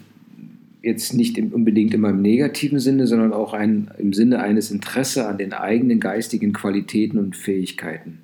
[0.83, 5.39] jetzt nicht unbedingt immer im negativen Sinne, sondern auch ein, im Sinne eines Interesse an
[5.39, 8.19] den eigenen geistigen Qualitäten und Fähigkeiten.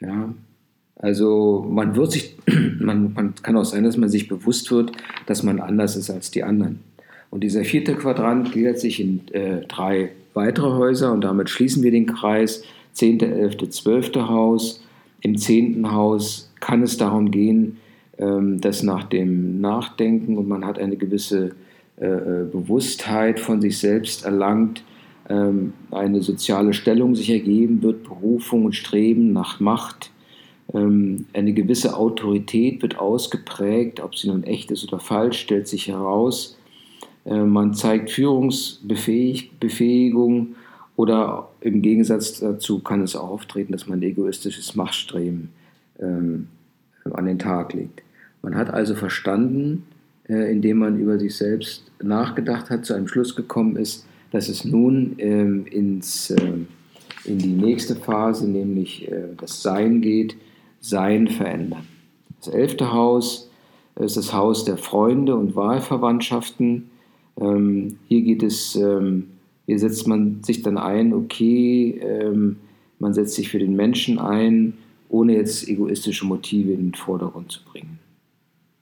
[0.00, 0.32] Ja,
[0.96, 2.36] also man wird sich,
[2.80, 4.92] man, man kann auch sein, dass man sich bewusst wird,
[5.26, 6.80] dass man anders ist als die anderen.
[7.30, 11.90] Und dieser vierte Quadrant gliedert sich in äh, drei weitere Häuser und damit schließen wir
[11.90, 12.62] den Kreis.
[12.92, 14.82] Zehnte, elfte, zwölfte Haus.
[15.20, 17.78] Im zehnten Haus kann es darum gehen,
[18.18, 21.52] ähm, dass nach dem Nachdenken und man hat eine gewisse
[21.98, 24.84] äh, äh, Bewusstheit von sich selbst erlangt,
[25.30, 30.10] ähm, eine soziale Stellung sich ergeben wird, Berufung und Streben nach Macht,
[30.74, 35.88] ähm, eine gewisse Autorität wird ausgeprägt, ob sie nun echt ist oder falsch, stellt sich
[35.88, 36.58] heraus.
[37.24, 40.56] Äh, man zeigt Führungsbefähigung
[40.96, 45.48] oder im Gegensatz dazu kann es auch auftreten, dass man egoistisches Machtstreben
[45.98, 48.02] an den Tag legt.
[48.42, 49.84] Man hat also verstanden,
[50.28, 54.64] äh, indem man über sich selbst nachgedacht hat, zu einem Schluss gekommen ist, dass es
[54.64, 56.52] nun ähm, ins, äh,
[57.24, 60.36] in die nächste Phase, nämlich äh, das Sein geht,
[60.80, 61.86] Sein verändern.
[62.40, 63.50] Das elfte Haus
[63.96, 66.90] ist das Haus der Freunde und Wahlverwandtschaften.
[67.40, 69.28] Ähm, hier geht es, ähm,
[69.66, 72.56] hier setzt man sich dann ein, okay, ähm,
[72.98, 74.74] man setzt sich für den Menschen ein,
[75.08, 77.98] ohne jetzt egoistische Motive in den Vordergrund zu bringen.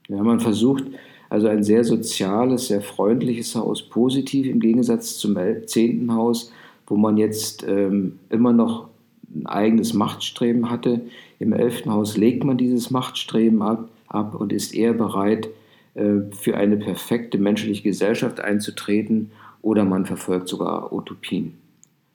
[0.09, 0.85] Ja, man versucht
[1.31, 5.37] also ein sehr soziales, sehr freundliches Haus, positiv im Gegensatz zum
[5.67, 6.53] zehnten Haus,
[6.87, 8.89] wo man jetzt ähm, immer noch
[9.35, 11.01] ein eigenes Machtstreben hatte.
[11.39, 15.49] Im elften Haus legt man dieses Machtstreben ab, ab und ist eher bereit,
[15.95, 19.31] äh, für eine perfekte menschliche Gesellschaft einzutreten
[19.63, 21.55] oder man verfolgt sogar Utopien.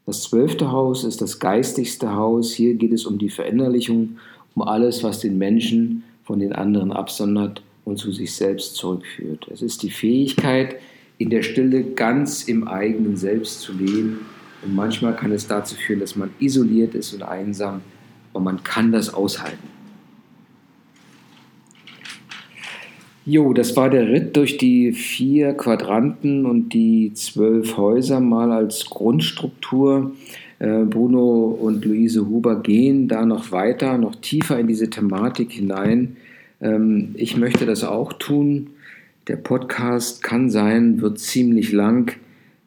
[0.06, 2.54] Das zwölfte Haus ist das geistigste Haus.
[2.54, 4.18] Hier geht es um die Verinnerlichung,
[4.56, 9.48] um alles, was den Menschen von den anderen absondert und zu sich selbst zurückführt.
[9.52, 10.78] Es ist die Fähigkeit,
[11.18, 14.20] in der Stille ganz im eigenen Selbst zu leben.
[14.64, 17.82] Und manchmal kann es dazu führen, dass man isoliert ist und einsam,
[18.34, 19.68] aber man kann das aushalten.
[23.26, 28.86] Jo, das war der Ritt durch die vier Quadranten und die zwölf Häuser mal als
[28.86, 30.16] Grundstruktur.
[30.58, 36.18] Äh, Bruno und Luise Huber gehen da noch weiter, noch tiefer in diese Thematik hinein.
[36.62, 38.72] Ähm, ich möchte das auch tun.
[39.28, 42.16] Der Podcast kann sein, wird ziemlich lang.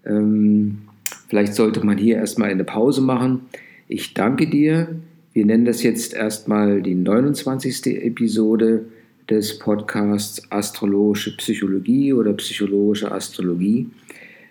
[0.05, 0.83] Ähm,
[1.29, 3.43] vielleicht sollte man hier erstmal eine Pause machen.
[3.89, 4.95] Ich danke dir.
[5.33, 7.87] Wir nennen das jetzt erstmal die 29.
[8.03, 8.85] Episode
[9.29, 13.89] des Podcasts Astrologische Psychologie oder Psychologische Astrologie.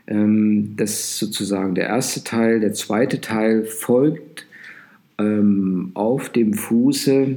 [0.08, 2.60] Ähm, das ist sozusagen der erste Teil.
[2.60, 4.48] Der zweite Teil folgt
[5.94, 7.36] auf dem Fuße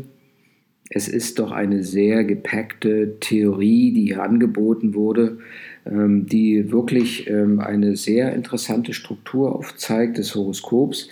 [0.96, 5.38] es ist doch eine sehr gepackte Theorie, die hier angeboten wurde,
[5.84, 11.08] ähm, die wirklich ähm, eine sehr interessante Struktur aufzeigt des Horoskops.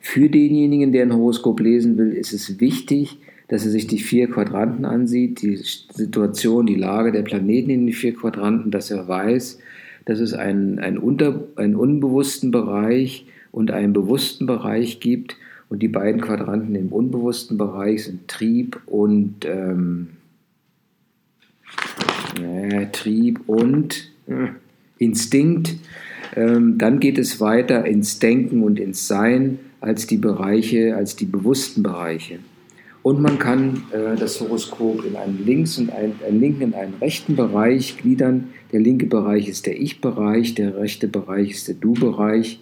[0.00, 3.18] Für denjenigen, der ein Horoskop lesen will, ist es wichtig,
[3.48, 7.94] dass er sich die vier Quadranten ansieht, die Situation, die Lage der Planeten in den
[7.94, 9.58] vier Quadranten, dass er weiß,
[10.06, 15.36] dass es einen, einen, unter, einen unbewussten Bereich und einen bewussten Bereich gibt
[15.68, 20.08] Und die beiden Quadranten im unbewussten Bereich sind Trieb und ähm,
[22.40, 24.48] äh, Trieb und äh,
[24.98, 25.74] Instinkt.
[26.34, 31.26] Ähm, dann geht es weiter ins Denken und ins Sein als die Bereiche, als die
[31.26, 32.38] bewussten Bereiche.
[33.02, 36.94] Und man kann äh, das Horoskop in einen links und einen, einen linken und einen
[36.94, 38.48] rechten Bereich gliedern.
[38.72, 42.58] Der linke Bereich ist der Ich-Bereich, der rechte Bereich ist der Du-Bereich.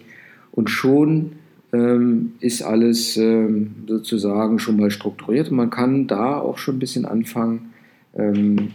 [0.51, 1.31] Und schon
[1.75, 5.51] ähm, ist alles ähm, sozusagen schon mal strukturiert.
[5.51, 7.73] Und man kann da auch schon ein bisschen anfangen
[8.15, 8.71] ähm,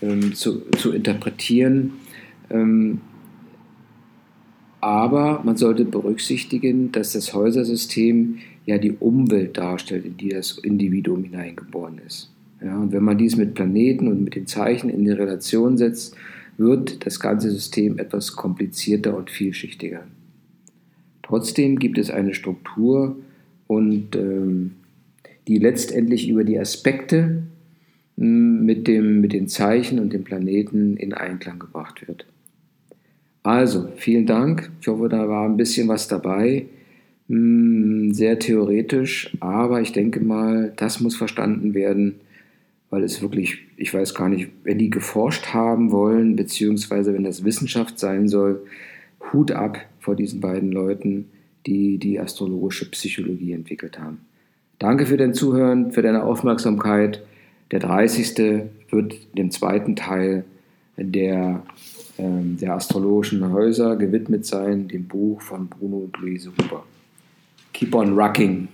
[0.00, 1.94] ähm zu, zu interpretieren.
[2.50, 3.00] Ähm,
[4.80, 11.24] aber man sollte berücksichtigen, dass das Häusersystem ja die Umwelt darstellt, in die das Individuum
[11.24, 12.30] hineingeboren ist.
[12.62, 16.16] Ja, und wenn man dies mit Planeten und mit den Zeichen in die Relation setzt,
[16.56, 20.04] wird das ganze System etwas komplizierter und vielschichtiger.
[21.28, 23.16] Trotzdem gibt es eine Struktur
[23.66, 24.72] und ähm,
[25.46, 27.42] die letztendlich über die Aspekte
[28.16, 32.26] hm, mit, dem, mit den Zeichen und den Planeten in Einklang gebracht wird.
[33.42, 34.70] Also, vielen Dank.
[34.80, 36.64] Ich hoffe, da war ein bisschen was dabei.
[37.28, 42.20] Hm, sehr theoretisch, aber ich denke mal, das muss verstanden werden,
[42.88, 47.44] weil es wirklich, ich weiß gar nicht, wenn die geforscht haben wollen, beziehungsweise wenn das
[47.44, 48.62] Wissenschaft sein soll,
[49.30, 49.78] Hut ab
[50.08, 51.26] vor diesen beiden Leuten,
[51.66, 54.22] die die astrologische Psychologie entwickelt haben.
[54.78, 57.22] Danke für dein Zuhören, für deine Aufmerksamkeit.
[57.72, 58.38] Der 30.
[58.88, 60.46] wird dem zweiten Teil
[60.96, 61.62] der
[62.16, 66.84] ähm, der astrologischen Häuser gewidmet sein, dem Buch von Bruno und Luise Huber.
[67.74, 68.68] Keep on rocking!